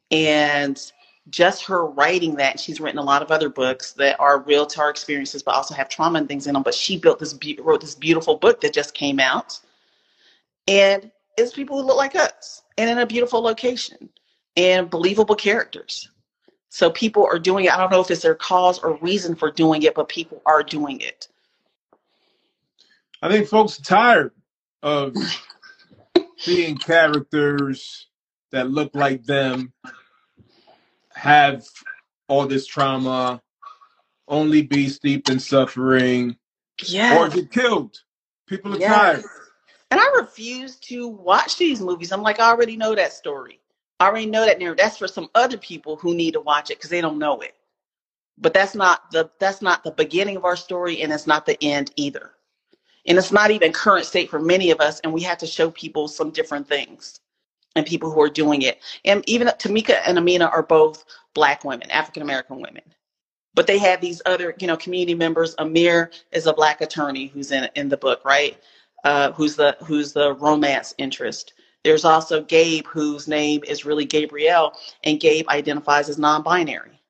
and 0.10 0.92
just 1.30 1.66
her 1.66 1.86
writing 1.86 2.36
that, 2.36 2.60
she's 2.60 2.82
written 2.82 3.00
a 3.00 3.04
lot 3.04 3.22
of 3.22 3.32
other 3.32 3.50
books 3.50 3.94
that 3.94 4.20
are 4.20 4.42
real 4.42 4.66
to 4.66 4.82
our 4.82 4.90
experiences, 4.90 5.44
but 5.44 5.56
also 5.56 5.74
have 5.74 5.88
trauma 5.88 6.20
and 6.20 6.28
things 6.28 6.48
in 6.48 6.54
them. 6.54 6.64
But 6.64 6.74
she 6.74 6.98
built 6.98 7.20
this, 7.20 7.38
wrote 7.60 7.82
this 7.82 7.96
beautiful 7.96 8.38
book 8.38 8.62
that 8.62 8.74
just 8.74 8.94
came 8.94 9.20
out, 9.20 9.60
and 10.68 11.12
it's 11.38 11.54
people 11.54 11.80
who 11.80 11.88
look 11.88 11.98
like 11.98 12.16
us, 12.16 12.64
and 12.78 12.90
in 12.90 12.98
a 12.98 13.06
beautiful 13.06 13.42
location, 13.42 14.10
and 14.58 14.90
believable 14.90 15.36
characters. 15.36 16.10
So 16.70 16.90
people 16.90 17.26
are 17.26 17.40
doing 17.40 17.66
it. 17.66 17.74
I 17.74 17.78
don't 17.78 17.92
know 17.92 18.02
if 18.02 18.10
it's 18.10 18.22
their 18.22 18.36
cause 18.36 18.80
or 18.80 18.96
reason 18.98 19.36
for 19.36 19.52
doing 19.52 19.84
it, 19.84 19.94
but 19.94 20.10
people 20.10 20.42
are 20.46 20.64
doing 20.64 21.02
it. 21.02 21.28
I 23.22 23.30
think 23.30 23.48
folks 23.48 23.80
are 23.80 23.84
tired 23.84 24.32
of 24.82 25.16
seeing 26.38 26.78
characters 26.78 28.08
that 28.52 28.72
look 28.72 28.92
like 28.96 29.24
them 29.26 29.74
have 31.22 31.64
all 32.28 32.48
this 32.48 32.66
trauma, 32.66 33.40
only 34.28 34.64
be 34.64 34.90
steeped 34.90 35.30
in 35.30 35.38
suffering, 35.38 36.36
yeah. 36.86 37.20
or 37.20 37.30
get 37.30 37.52
killed. 37.52 37.96
People 38.48 38.74
are 38.74 38.80
yes. 38.80 38.92
tired. 38.92 39.24
And 39.92 40.00
I 40.00 40.20
refuse 40.20 40.78
to 40.78 41.08
watch 41.08 41.58
these 41.58 41.80
movies. 41.80 42.12
I'm 42.12 42.24
like, 42.24 42.40
I 42.40 42.50
already 42.50 42.76
know 42.76 42.96
that 42.96 43.14
story. 43.14 43.60
I 44.00 44.08
already 44.08 44.26
know 44.26 44.44
that 44.48 44.58
narrative. 44.58 44.80
That's 44.80 44.98
for 44.98 45.08
some 45.08 45.30
other 45.36 45.58
people 45.58 45.96
who 45.96 46.16
need 46.16 46.32
to 46.32 46.42
watch 46.42 46.72
it 46.72 46.80
because 46.80 46.90
they 46.90 47.02
don't 47.02 47.20
know 47.20 47.42
it. 47.42 47.54
But 48.40 48.56
that's 48.56 48.74
not 48.74 49.12
the 49.12 49.30
that's 49.40 49.62
not 49.62 49.84
the 49.84 49.92
beginning 49.92 50.38
of 50.38 50.46
our 50.46 50.56
story, 50.56 51.04
and 51.04 51.14
it's 51.14 51.28
not 51.28 51.46
the 51.46 51.64
end 51.64 51.92
either. 51.98 52.32
And 53.06 53.20
it's 53.20 53.32
not 53.32 53.52
even 53.52 53.74
current 53.74 54.08
state 54.08 54.32
for 54.32 54.40
many 54.40 54.72
of 54.72 54.80
us, 54.80 55.00
and 55.02 55.14
we 55.14 55.22
have 55.22 55.38
to 55.40 55.48
show 55.48 55.70
people 55.70 56.08
some 56.08 56.32
different 56.32 56.68
things 56.68 57.20
and 57.76 57.86
people 57.86 58.12
who 58.12 58.22
are 58.22 58.30
doing 58.30 58.64
it. 58.64 58.80
And 59.06 59.24
even 59.28 59.48
Tamika 59.48 60.02
and 60.06 60.18
Amina 60.18 60.46
are 60.46 60.64
both 60.64 61.06
black 61.34 61.64
women, 61.64 61.90
African 61.92 62.22
American 62.22 62.58
women. 62.58 62.84
But 63.54 63.68
they 63.68 63.78
have 63.80 64.00
these 64.00 64.22
other, 64.26 64.56
you 64.60 64.68
know, 64.68 64.78
community 64.78 65.16
members. 65.16 65.56
Amir 65.60 66.12
is 66.32 66.48
a 66.48 66.54
black 66.54 66.82
attorney 66.82 67.28
who's 67.28 67.52
in 67.52 67.70
in 67.76 67.90
the 67.90 67.98
book, 67.98 68.24
right? 68.24 68.58
Uh, 69.04 69.32
who's 69.32 69.56
the 69.56 69.78
who's 69.84 70.14
the 70.14 70.34
romance 70.34 70.94
interest. 70.98 71.54
There's 71.84 72.06
also 72.06 72.44
Gabe, 72.44 72.86
whose 72.86 73.28
name 73.28 73.64
is 73.68 73.86
really 73.86 74.06
Gabrielle, 74.06 74.78
and 75.04 75.20
Gabe 75.20 75.50
identifies 75.50 76.10
as 76.10 76.18
non 76.18 76.44
binary. 76.44 77.02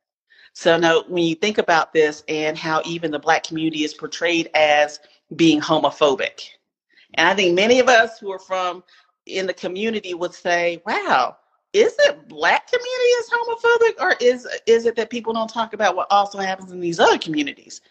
So 0.53 0.77
now, 0.77 1.03
when 1.07 1.23
you 1.23 1.35
think 1.35 1.57
about 1.57 1.93
this 1.93 2.23
and 2.27 2.57
how 2.57 2.81
even 2.85 3.11
the 3.11 3.19
black 3.19 3.43
community 3.43 3.83
is 3.83 3.93
portrayed 3.93 4.49
as 4.53 4.99
being 5.35 5.61
homophobic, 5.61 6.49
and 7.15 7.27
I 7.27 7.35
think 7.35 7.55
many 7.55 7.79
of 7.79 7.89
us 7.89 8.19
who 8.19 8.31
are 8.31 8.39
from 8.39 8.83
in 9.25 9.47
the 9.47 9.53
community 9.53 10.13
would 10.13 10.33
say, 10.33 10.81
wow, 10.85 11.37
is 11.73 11.95
it 11.99 12.27
black 12.27 12.69
community 12.69 12.89
is 12.91 13.29
homophobic 13.29 14.01
or 14.01 14.15
is 14.19 14.47
is 14.65 14.85
it 14.85 14.95
that 14.95 15.09
people 15.09 15.33
don't 15.33 15.49
talk 15.49 15.73
about 15.73 15.95
what 15.95 16.07
also 16.11 16.37
happens 16.39 16.71
in 16.71 16.79
these 16.79 16.99
other 16.99 17.17
communities? 17.17 17.81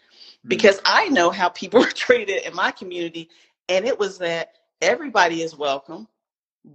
Hmm. 0.42 0.48
Because. 0.48 0.80
I 0.84 1.08
know 1.08 1.30
how 1.30 1.48
people 1.48 1.80
were 1.80 1.90
treated 1.90 2.46
in 2.46 2.54
my 2.54 2.70
community, 2.70 3.30
and 3.68 3.86
it 3.86 3.98
was 3.98 4.18
that 4.18 4.52
everybody 4.82 5.42
is 5.42 5.56
welcome, 5.56 6.08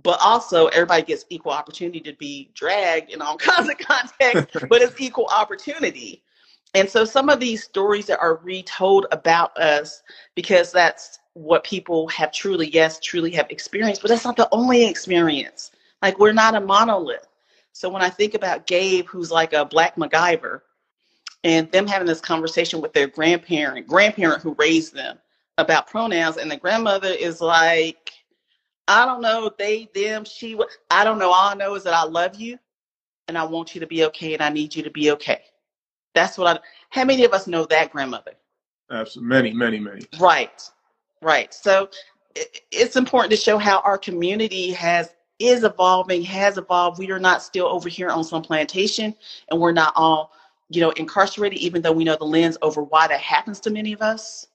but 0.04 0.20
also 0.22 0.68
everybody 0.68 1.04
gets 1.04 1.26
equal 1.30 1.52
opportunity 1.52 2.00
to 2.02 2.14
be 2.14 2.50
dragged 2.54 3.12
in 3.12 3.22
all 3.22 3.38
kinds 3.38 3.70
of 3.70 3.78
contexts, 3.78 4.64
but 4.70 4.82
it's 4.82 5.00
equal 5.00 5.28
opportunity. 5.28 6.24
And 6.74 6.90
so 6.90 7.06
some 7.06 7.30
of 7.30 7.40
these 7.40 7.64
stories 7.64 8.08
that 8.08 8.20
are 8.20 8.38
retold 8.44 9.06
about 9.12 9.58
us, 9.58 10.04
because 10.36 10.74
that's 10.74 11.20
what 11.36 11.66
people 11.66 12.08
have 12.08 12.32
truly, 12.32 12.70
yes, 12.70 13.00
truly 13.00 13.30
have 13.32 13.48
experienced, 13.50 14.02
but 14.02 14.08
that's 14.08 14.24
not 14.24 14.38
the 14.38 14.48
only 14.52 14.86
experience. 14.86 15.72
Like 16.02 16.18
we're 16.18 16.34
not 16.34 16.56
a 16.56 16.62
monolith. 16.62 17.28
So 17.74 17.90
when 17.90 18.02
I 18.02 18.10
think 18.10 18.36
about 18.36 18.68
Gabe, 18.68 19.06
who's 19.06 19.32
like 19.32 19.52
a 19.52 19.66
black 19.66 19.98
MacGyver, 19.98 20.62
and 21.44 21.70
them 21.72 21.88
having 21.88 22.08
this 22.08 22.22
conversation 22.22 22.82
with 22.82 22.94
their 22.94 23.08
grandparent, 23.08 23.86
grandparent 23.86 24.42
who 24.42 24.56
raised 24.58 24.96
them 24.96 25.20
about 25.58 25.88
pronouns, 25.88 26.38
and 26.38 26.50
the 26.50 26.56
grandmother 26.56 27.10
is 27.10 27.42
like, 27.42 28.12
I 28.88 29.06
don't 29.06 29.22
know, 29.22 29.52
they, 29.58 29.90
them, 29.94 30.24
she, 30.24 30.58
I 30.90 31.04
don't 31.04 31.20
know. 31.20 31.32
All 31.32 31.50
I 31.50 31.54
know 31.54 31.76
is 31.76 31.84
that 31.84 31.94
I 31.94 32.04
love 32.06 32.36
you 32.36 32.58
and 33.28 33.38
I 33.38 33.44
want 33.44 33.76
you 33.76 33.82
to 33.82 33.88
be 33.88 34.06
okay 34.06 34.34
and 34.34 34.42
I 34.42 34.50
need 34.50 34.74
you 34.74 34.84
to 34.84 34.90
be 34.92 35.12
okay. 35.12 35.42
That's 36.14 36.38
what 36.38 36.58
I, 36.58 36.60
how 36.92 37.04
many 37.04 37.26
of 37.26 37.34
us 37.34 37.46
know 37.46 37.66
that 37.66 37.92
grandmother? 37.92 38.32
Absolutely. 38.90 39.28
Many, 39.28 39.54
many, 39.54 39.80
many. 39.80 40.02
Right. 40.18 40.62
Right. 41.22 41.54
So 41.54 41.90
it's 42.72 42.96
important 42.96 43.32
to 43.32 43.38
show 43.38 43.58
how 43.58 43.80
our 43.80 43.98
community 43.98 44.72
has 44.72 45.10
is 45.40 45.64
evolving, 45.64 46.22
has 46.24 46.58
evolved. 46.58 47.00
We 47.00 47.12
are 47.12 47.20
not 47.20 47.44
still 47.44 47.68
over 47.68 47.90
here 47.90 48.10
on 48.10 48.24
some 48.24 48.42
plantation 48.42 49.16
and 49.50 49.60
we're 49.60 49.74
not 49.74 49.94
all, 49.96 50.32
you 50.70 50.82
know, 50.82 50.92
incarcerated, 50.92 51.60
even 51.60 51.82
though 51.82 51.92
we 51.92 52.04
know 52.04 52.16
the 52.16 52.26
lens 52.26 52.58
over 52.62 52.82
why 52.84 53.08
that 53.08 53.20
happens 53.20 53.60
to 53.62 53.70
many 53.70 53.94
of 53.94 54.02
us. 54.02 54.48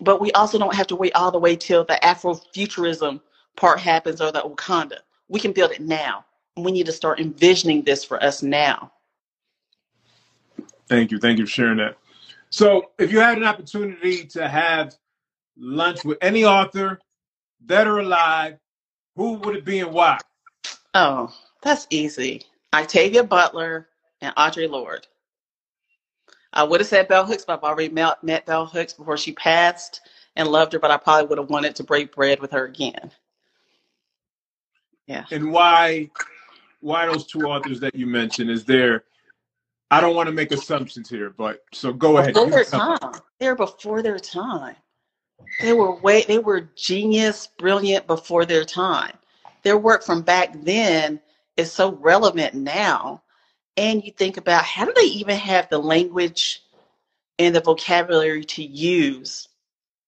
But 0.00 0.20
we 0.20 0.32
also 0.32 0.58
don't 0.58 0.74
have 0.74 0.88
to 0.88 0.96
wait 0.96 1.14
all 1.14 1.30
the 1.30 1.38
way 1.38 1.56
till 1.56 1.84
the 1.84 1.98
Afrofuturism 2.02 3.20
part 3.56 3.80
happens 3.80 4.20
or 4.20 4.32
the 4.32 4.42
Wakanda. 4.42 4.98
We 5.28 5.40
can 5.40 5.52
build 5.52 5.70
it 5.72 5.80
now. 5.80 6.24
We 6.56 6.72
need 6.72 6.86
to 6.86 6.92
start 6.92 7.20
envisioning 7.20 7.82
this 7.82 8.04
for 8.04 8.22
us 8.22 8.42
now. 8.42 8.92
Thank 10.88 11.10
you. 11.10 11.18
Thank 11.18 11.38
you 11.38 11.46
for 11.46 11.50
sharing 11.50 11.78
that. 11.78 11.96
So, 12.50 12.90
if 12.98 13.10
you 13.10 13.18
had 13.18 13.38
an 13.38 13.44
opportunity 13.44 14.24
to 14.26 14.48
have 14.48 14.94
lunch 15.56 16.04
with 16.04 16.18
any 16.20 16.44
author, 16.44 16.98
dead 17.64 17.86
or 17.86 17.98
alive, 17.98 18.58
who 19.16 19.34
would 19.34 19.56
it 19.56 19.64
be 19.64 19.80
and 19.80 19.92
why? 19.92 20.18
Oh, 20.94 21.32
that's 21.62 21.86
easy. 21.90 22.42
Octavia 22.74 23.24
Butler 23.24 23.88
and 24.20 24.34
Audre 24.36 24.68
Lorde. 24.68 25.06
I 26.52 26.62
would 26.62 26.80
have 26.80 26.88
said 26.88 27.08
Bell 27.08 27.26
Hooks, 27.26 27.44
but 27.44 27.58
I've 27.58 27.64
already 27.64 27.92
met, 27.92 28.22
met 28.24 28.46
Bell 28.46 28.66
Hooks 28.66 28.94
before 28.94 29.16
she 29.16 29.32
passed 29.32 30.00
and 30.36 30.48
loved 30.48 30.72
her, 30.72 30.78
but 30.78 30.90
I 30.90 30.96
probably 30.96 31.26
would 31.26 31.38
have 31.38 31.50
wanted 31.50 31.76
to 31.76 31.84
break 31.84 32.14
bread 32.14 32.40
with 32.40 32.52
her 32.52 32.64
again. 32.64 33.10
Yeah. 35.06 35.24
And 35.30 35.52
why 35.52 36.10
why 36.80 37.06
those 37.06 37.26
two 37.26 37.42
authors 37.42 37.80
that 37.80 37.94
you 37.94 38.06
mentioned? 38.06 38.50
Is 38.50 38.64
there 38.64 39.04
I 39.90 40.00
don't 40.00 40.16
want 40.16 40.26
to 40.26 40.32
make 40.32 40.50
assumptions 40.50 41.08
here, 41.08 41.30
but 41.30 41.62
so 41.72 41.92
go 41.92 42.18
ahead. 42.18 42.34
Before 42.34 42.50
their 42.50 42.64
time. 42.64 43.20
They 43.38 43.48
were 43.48 43.54
before 43.54 44.02
their 44.02 44.18
time. 44.18 44.76
They 45.60 45.72
were 45.72 45.94
way 45.96 46.22
they 46.22 46.38
were 46.38 46.68
genius, 46.76 47.48
brilliant 47.58 48.06
before 48.06 48.44
their 48.44 48.64
time. 48.64 49.16
Their 49.62 49.78
work 49.78 50.04
from 50.04 50.22
back 50.22 50.52
then 50.62 51.20
is 51.56 51.72
so 51.72 51.92
relevant 51.92 52.54
now. 52.54 53.22
And 53.76 54.04
you 54.04 54.12
think 54.12 54.36
about 54.36 54.64
how 54.64 54.84
do 54.84 54.92
they 54.94 55.06
even 55.06 55.36
have 55.36 55.68
the 55.68 55.78
language 55.78 56.62
and 57.38 57.54
the 57.54 57.60
vocabulary 57.60 58.44
to 58.44 58.62
use 58.62 59.48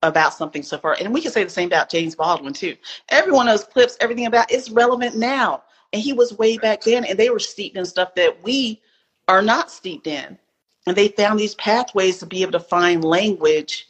about 0.03 0.35
something 0.35 0.63
so 0.63 0.79
far. 0.79 0.97
And 0.99 1.13
we 1.13 1.21
can 1.21 1.33
say 1.33 1.45
the 1.45 1.51
same 1.51 1.69
about 1.69 1.91
James 1.91 2.15
Baldwin 2.15 2.53
too. 2.53 2.77
Every 3.09 3.33
one 3.33 3.49
of 3.49 3.59
those 3.59 3.67
clips, 3.67 3.97
everything 4.01 4.27
about 4.27 4.51
it's 4.51 4.71
relevant 4.71 5.17
now. 5.17 5.65
And 5.93 6.03
he 6.03 6.13
was 6.13 6.39
way 6.39 6.59
back 6.59 6.83
then, 6.83 7.05
and 7.05 7.19
they 7.19 7.31
were 7.31 7.39
steeped 7.39 7.77
in 7.77 7.85
stuff 7.87 8.15
that 8.15 8.43
we 8.43 8.81
are 9.27 9.43
not 9.43 9.71
steeped 9.71 10.07
in. 10.07 10.39
And 10.87 10.97
they 10.97 11.09
found 11.09 11.39
these 11.39 11.55
pathways 11.57 12.19
to 12.19 12.27
be 12.27 12.43
able 12.43 12.53
to 12.53 12.61
find 12.61 13.05
language 13.05 13.88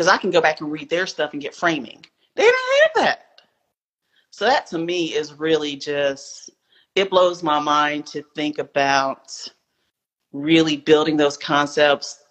because 0.00 0.10
I 0.10 0.16
can 0.16 0.30
go 0.30 0.40
back 0.40 0.62
and 0.62 0.72
read 0.72 0.88
their 0.88 1.06
stuff 1.06 1.34
and 1.34 1.42
get 1.42 1.54
framing. 1.54 2.02
They 2.34 2.44
didn't 2.44 2.58
have 2.84 3.04
that. 3.04 3.42
So 4.30 4.46
that 4.46 4.66
to 4.68 4.78
me 4.78 5.12
is 5.12 5.34
really 5.34 5.76
just 5.76 6.48
it 6.94 7.10
blows 7.10 7.42
my 7.42 7.58
mind 7.58 8.06
to 8.06 8.24
think 8.34 8.56
about 8.56 9.30
really 10.32 10.78
building 10.78 11.18
those 11.18 11.36
concepts 11.36 12.24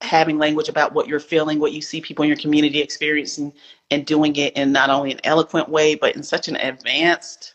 having 0.00 0.38
language 0.38 0.70
about 0.70 0.94
what 0.94 1.08
you're 1.08 1.20
feeling, 1.20 1.60
what 1.60 1.74
you 1.74 1.82
see 1.82 2.00
people 2.00 2.22
in 2.22 2.28
your 2.28 2.38
community 2.38 2.80
experiencing, 2.80 3.52
and 3.90 4.06
doing 4.06 4.34
it 4.36 4.56
in 4.56 4.72
not 4.72 4.88
only 4.88 5.12
an 5.12 5.20
eloquent 5.24 5.68
way, 5.68 5.94
but 5.94 6.16
in 6.16 6.22
such 6.22 6.48
an 6.48 6.56
advanced 6.56 7.54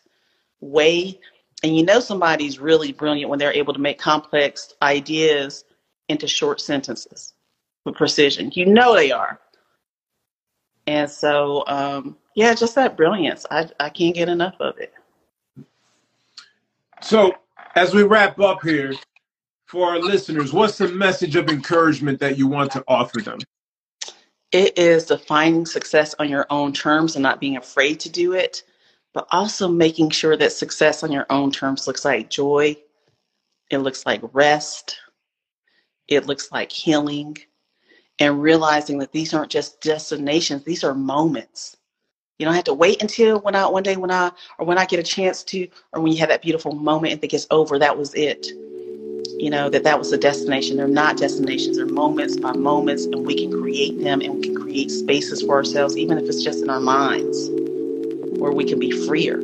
way. 0.60 1.20
And 1.64 1.76
you 1.76 1.84
know 1.84 2.00
somebody's 2.00 2.60
really 2.60 2.92
brilliant 2.92 3.32
when 3.32 3.40
they're 3.40 3.52
able 3.52 3.74
to 3.74 3.80
make 3.80 3.98
complex 3.98 4.76
ideas 4.84 5.66
into 6.08 6.28
short 6.28 6.62
sentences 6.62 7.34
with 7.84 7.96
precision. 7.96 8.52
You 8.54 8.68
know 8.68 8.94
they 8.94 9.12
are. 9.12 9.40
And 10.88 11.10
so, 11.10 11.64
um, 11.68 12.18
yeah, 12.36 12.54
just 12.54 12.76
that 12.76 12.96
brilliance. 12.96 13.46
I, 13.50 13.70
I 13.80 13.90
can't 13.90 14.16
get 14.16 14.30
enough 14.30 14.56
of 14.60 14.78
it. 14.78 14.94
So, 17.02 17.34
as 17.76 17.94
we 17.94 18.04
wrap 18.04 18.40
up 18.40 18.62
here, 18.64 18.94
for 19.66 19.90
our 19.90 20.00
listeners, 20.00 20.54
what's 20.54 20.78
the 20.78 20.88
message 20.88 21.36
of 21.36 21.50
encouragement 21.50 22.20
that 22.20 22.38
you 22.38 22.48
want 22.48 22.72
to 22.72 22.84
offer 22.88 23.20
them? 23.20 23.40
It 24.52 24.78
is 24.78 25.06
defining 25.06 25.66
success 25.66 26.16
on 26.20 26.30
your 26.30 26.46
own 26.50 26.72
terms 26.72 27.16
and 27.16 27.24
not 27.24 27.42
being 27.42 27.58
afraid 27.58 28.00
to 28.02 28.10
do 28.10 28.34
it, 28.34 28.64
but 29.14 29.28
also 29.32 29.68
making 29.68 30.12
sure 30.12 30.38
that 30.38 30.52
success 30.52 31.04
on 31.04 31.12
your 31.12 31.26
own 31.30 31.52
terms 31.52 31.88
looks 31.88 32.06
like 32.06 32.30
joy, 32.30 32.78
it 33.70 33.80
looks 33.80 34.06
like 34.06 34.22
rest, 34.34 34.98
it 36.08 36.28
looks 36.28 36.52
like 36.52 36.72
healing, 36.72 37.38
and 38.20 38.42
realizing 38.42 39.00
that 39.00 39.12
these 39.12 39.34
aren't 39.34 39.52
just 39.52 39.82
destinations, 39.82 40.64
these 40.64 40.84
are 40.84 40.94
moments. 40.94 41.78
You 42.40 42.46
don't 42.46 42.56
have 42.56 42.66
to 42.66 42.74
wait 42.74 43.02
until 43.02 43.40
when 43.40 43.56
I 43.56 43.66
one 43.68 43.84
day 43.84 43.96
when 43.96 44.12
I 44.12 44.32
or 44.60 44.66
when 44.66 44.78
I 44.78 44.86
get 44.86 45.00
a 45.00 45.04
chance 45.04 45.44
to 45.46 45.68
or 45.94 46.02
when 46.02 46.12
you 46.12 46.20
have 46.20 46.30
that 46.30 46.42
beautiful 46.42 46.74
moment 46.74 47.14
and 47.14 47.22
think 47.22 47.34
it's 47.34 47.48
over, 47.50 47.80
that 47.80 47.98
was 47.98 48.14
it 48.14 48.48
you 49.38 49.50
know, 49.50 49.70
that 49.70 49.84
that 49.84 50.00
was 50.00 50.12
the 50.12 50.18
destination. 50.18 50.78
They're 50.78 50.88
not 50.88 51.18
destinations, 51.18 51.78
they're 51.78 51.86
moments 51.86 52.38
by 52.38 52.54
moments, 52.54 53.06
and 53.06 53.26
we 53.26 53.36
can 53.36 53.52
create 53.52 54.02
them 54.02 54.22
and 54.22 54.36
we 54.36 54.42
can 54.42 54.56
create 54.56 54.90
spaces 54.90 55.42
for 55.42 55.56
ourselves, 55.56 55.98
even 55.98 56.18
if 56.18 56.26
it's 56.26 56.44
just 56.44 56.64
in 56.64 56.70
our 56.70 56.80
minds, 56.80 57.50
where 58.40 58.52
we 58.52 58.66
can 58.66 58.80
be 58.80 58.92
freer. 58.92 59.40